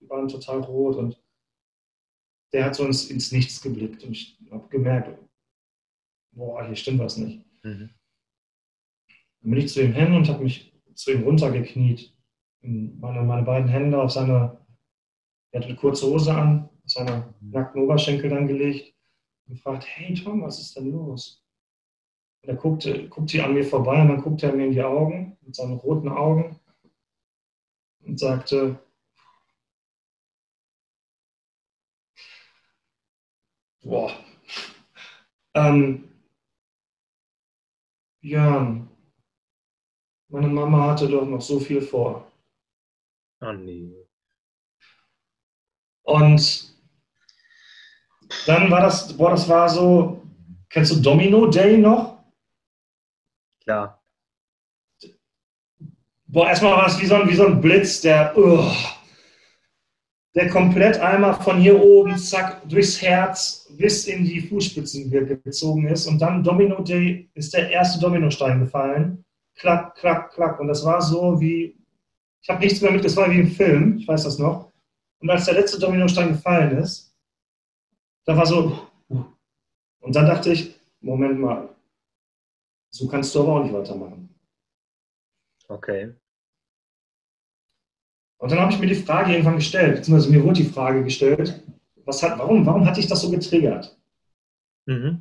Die 0.00 0.08
waren 0.08 0.28
total 0.28 0.60
rot 0.60 0.96
und 0.96 1.22
der 2.52 2.64
hat 2.64 2.74
so 2.74 2.84
ins, 2.84 3.08
ins 3.10 3.30
Nichts 3.30 3.62
geblickt 3.62 4.02
und 4.02 4.10
ich 4.12 4.38
habe 4.50 4.68
gemerkt, 4.68 5.16
boah, 6.32 6.66
hier 6.66 6.74
stimmt 6.74 6.98
was 6.98 7.16
nicht. 7.16 7.44
Mhm. 7.62 7.90
Dann 9.40 9.50
bin 9.50 9.60
ich 9.60 9.68
zu 9.68 9.82
ihm 9.82 9.92
hin 9.92 10.14
und 10.14 10.28
habe 10.28 10.42
mich 10.42 10.74
zu 10.94 11.12
ihm 11.12 11.22
runtergekniet 11.22 12.12
meine, 12.62 13.22
meine 13.22 13.42
beiden 13.42 13.68
Hände 13.68 14.02
auf 14.02 14.10
seine, 14.10 14.58
er 15.52 15.60
hatte 15.60 15.68
eine 15.68 15.76
kurze 15.76 16.06
Hose 16.06 16.34
an, 16.34 16.68
auf 16.84 16.90
seine 16.90 17.34
nackten 17.40 17.82
Oberschenkel 17.82 18.28
dann 18.28 18.46
gelegt 18.48 18.94
und 19.46 19.58
fragt, 19.58 19.86
hey 19.86 20.14
Tom, 20.14 20.42
was 20.42 20.60
ist 20.60 20.76
denn 20.76 20.90
los? 20.90 21.42
Und 22.42 22.50
er 22.50 22.56
guckte, 22.56 23.08
guckte 23.08 23.42
an 23.44 23.54
mir 23.54 23.64
vorbei 23.64 24.02
und 24.02 24.08
dann 24.08 24.20
guckte 24.20 24.46
er 24.46 24.52
mir 24.52 24.66
in 24.66 24.72
die 24.72 24.82
Augen 24.82 25.38
mit 25.40 25.54
seinen 25.54 25.74
roten 25.74 26.08
Augen 26.08 26.59
und 28.10 28.18
sagte, 28.18 28.76
boah, 33.82 34.12
ähm, 35.54 36.08
Björn, 38.20 38.88
meine 40.28 40.48
Mama 40.48 40.90
hatte 40.90 41.08
doch 41.08 41.24
noch 41.24 41.40
so 41.40 41.60
viel 41.60 41.80
vor. 41.80 42.30
Oh 43.40 43.52
nee. 43.52 43.94
Und 46.02 46.74
dann 48.46 48.70
war 48.70 48.80
das, 48.80 49.16
boah, 49.16 49.30
das 49.30 49.48
war 49.48 49.68
so, 49.68 50.22
kennst 50.68 50.92
du 50.92 51.00
Domino 51.00 51.46
Day 51.46 51.78
noch? 51.78 52.24
Klar. 53.62 53.99
Boah, 56.32 56.46
erstmal 56.46 56.76
war 56.76 56.86
es 56.86 57.00
wie 57.00 57.06
so 57.06 57.16
ein, 57.16 57.28
wie 57.28 57.34
so 57.34 57.44
ein 57.44 57.60
Blitz, 57.60 58.02
der, 58.02 58.38
uh, 58.38 58.70
der 60.36 60.48
komplett 60.48 60.96
einmal 61.00 61.34
von 61.34 61.58
hier 61.58 61.82
oben, 61.82 62.16
zack, 62.16 62.68
durchs 62.68 63.02
Herz 63.02 63.68
bis 63.76 64.06
in 64.06 64.24
die 64.24 64.40
Fußspitzen 64.40 65.10
gezogen 65.10 65.88
ist. 65.88 66.06
Und 66.06 66.20
dann 66.20 66.44
Domino 66.44 66.82
Day 66.82 67.28
ist 67.34 67.52
der 67.52 67.70
erste 67.70 67.98
Dominostein 67.98 68.60
gefallen. 68.60 69.24
Klack, 69.56 69.96
klack, 69.96 70.32
klack. 70.32 70.60
Und 70.60 70.68
das 70.68 70.84
war 70.84 71.02
so 71.02 71.40
wie, 71.40 71.76
ich 72.40 72.48
habe 72.48 72.60
nichts 72.60 72.80
mehr 72.80 72.92
mit, 72.92 73.04
das 73.04 73.16
war 73.16 73.28
wie 73.28 73.40
im 73.40 73.50
Film, 73.50 73.96
ich 73.98 74.06
weiß 74.06 74.22
das 74.22 74.38
noch. 74.38 74.70
Und 75.18 75.30
als 75.30 75.46
der 75.46 75.54
letzte 75.54 75.80
Dominostein 75.80 76.28
gefallen 76.28 76.78
ist, 76.78 77.12
da 78.24 78.36
war 78.36 78.46
so, 78.46 78.86
und 79.08 80.14
dann 80.14 80.26
dachte 80.26 80.52
ich, 80.52 80.78
Moment 81.00 81.40
mal, 81.40 81.74
so 82.90 83.08
kannst 83.08 83.34
du 83.34 83.40
aber 83.40 83.54
auch 83.54 83.62
nicht 83.64 83.74
weitermachen. 83.74 84.32
Okay. 85.66 86.14
Und 88.40 88.50
dann 88.50 88.58
habe 88.58 88.72
ich 88.72 88.78
mir 88.78 88.86
die 88.86 88.94
Frage 88.94 89.32
irgendwann 89.32 89.56
gestellt, 89.56 89.96
beziehungsweise 89.96 90.32
mir 90.32 90.42
wurde 90.42 90.62
die 90.62 90.70
Frage 90.70 91.04
gestellt, 91.04 91.62
was 92.06 92.22
hat, 92.22 92.38
warum, 92.38 92.64
warum 92.64 92.86
hat 92.86 92.96
dich 92.96 93.06
das 93.06 93.20
so 93.20 93.30
getriggert? 93.30 93.94
Mhm. 94.86 95.20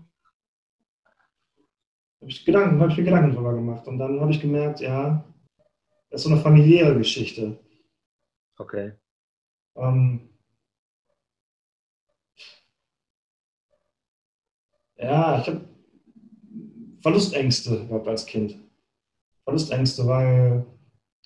Habe 2.21 2.31
ich, 2.31 2.45
Gedanken, 2.45 2.79
hab 2.79 2.89
ich 2.89 2.97
mir 2.97 3.03
Gedanken 3.03 3.33
darüber 3.33 3.53
gemacht. 3.53 3.85
Und 3.87 3.99
dann 3.99 4.21
habe 4.21 4.31
ich 4.31 4.39
gemerkt, 4.39 4.79
ja, 4.79 5.23
das 6.09 6.21
ist 6.21 6.27
so 6.27 6.33
eine 6.33 6.41
familiäre 6.41 6.97
Geschichte. 6.97 7.59
Okay. 8.57 8.93
Ähm, 9.75 10.29
ja, 14.95 15.41
ich 15.41 15.47
habe 15.47 15.61
Verlustängste 17.01 17.85
gehabt 17.85 18.07
als 18.07 18.25
Kind. 18.25 18.57
Verlustängste, 19.43 20.07
weil 20.07 20.65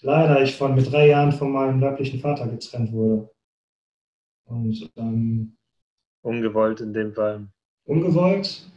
leider 0.03 0.41
ich 0.41 0.55
von 0.55 0.75
mit 0.75 0.91
drei 0.91 1.07
Jahren 1.07 1.31
von 1.31 1.51
meinem 1.51 1.79
leiblichen 1.79 2.19
Vater 2.19 2.47
getrennt 2.47 2.91
wurde. 2.91 3.29
Und 4.45 4.91
ähm, 4.97 5.57
ungewollt 6.21 6.81
in 6.81 6.93
dem 6.93 7.13
Fall. 7.13 7.47
Ungewollt. 7.85 8.69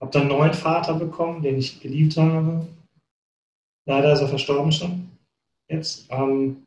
Habe 0.00 0.10
dann 0.12 0.22
einen 0.22 0.30
neuen 0.38 0.54
Vater 0.54 0.94
bekommen, 0.94 1.42
den 1.42 1.56
ich 1.56 1.80
geliebt 1.80 2.16
habe. 2.16 2.66
Leider 3.86 4.12
ist 4.12 4.20
er 4.20 4.28
verstorben 4.28 4.72
schon. 4.72 5.10
Jetzt. 5.68 6.06
Ähm, 6.10 6.66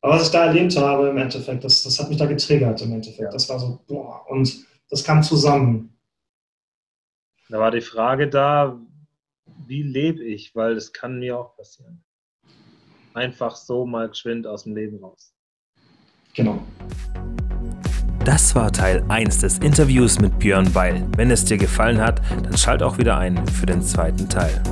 aber 0.00 0.14
was 0.14 0.26
ich 0.26 0.32
da 0.32 0.46
erlebt 0.46 0.76
habe 0.76 1.08
im 1.08 1.16
Endeffekt, 1.16 1.64
das, 1.64 1.82
das 1.82 1.98
hat 1.98 2.08
mich 2.08 2.18
da 2.18 2.26
getriggert 2.26 2.80
im 2.82 2.92
Endeffekt. 2.92 3.20
Ja. 3.20 3.30
Das 3.30 3.48
war 3.48 3.58
so, 3.58 3.80
boah, 3.86 4.28
und 4.28 4.66
das 4.88 5.02
kam 5.02 5.22
zusammen. 5.22 5.96
Da 7.48 7.58
war 7.58 7.70
die 7.70 7.80
Frage 7.80 8.28
da, 8.28 8.80
wie 9.66 9.82
lebe 9.82 10.24
ich? 10.24 10.54
Weil 10.54 10.74
das 10.74 10.92
kann 10.92 11.18
mir 11.18 11.38
auch 11.38 11.56
passieren. 11.56 12.04
Einfach 13.16 13.56
so 13.56 13.86
mal 13.86 14.10
geschwind 14.10 14.46
aus 14.46 14.64
dem 14.64 14.74
Leben 14.74 15.02
raus. 15.02 15.32
Genau. 16.34 16.62
Das 18.26 18.54
war 18.54 18.70
Teil 18.70 19.02
1 19.08 19.38
des 19.38 19.58
Interviews 19.60 20.20
mit 20.20 20.38
Björn 20.38 20.70
Beil. 20.70 21.02
Wenn 21.16 21.30
es 21.30 21.42
dir 21.46 21.56
gefallen 21.56 21.98
hat, 21.98 22.20
dann 22.44 22.54
schalt 22.58 22.82
auch 22.82 22.98
wieder 22.98 23.16
ein 23.16 23.46
für 23.46 23.64
den 23.64 23.80
zweiten 23.80 24.28
Teil. 24.28 24.62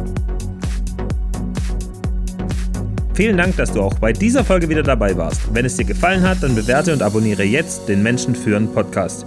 Vielen 3.14 3.38
Dank, 3.38 3.56
dass 3.56 3.72
du 3.72 3.80
auch 3.80 3.98
bei 3.98 4.12
dieser 4.12 4.44
Folge 4.44 4.68
wieder 4.68 4.82
dabei 4.82 5.16
warst. 5.16 5.54
Wenn 5.54 5.64
es 5.64 5.78
dir 5.78 5.86
gefallen 5.86 6.20
hat, 6.20 6.42
dann 6.42 6.54
bewerte 6.54 6.92
und 6.92 7.00
abonniere 7.00 7.44
jetzt 7.44 7.88
den 7.88 8.02
Menschen 8.02 8.34
führen 8.34 8.70
Podcast. 8.74 9.24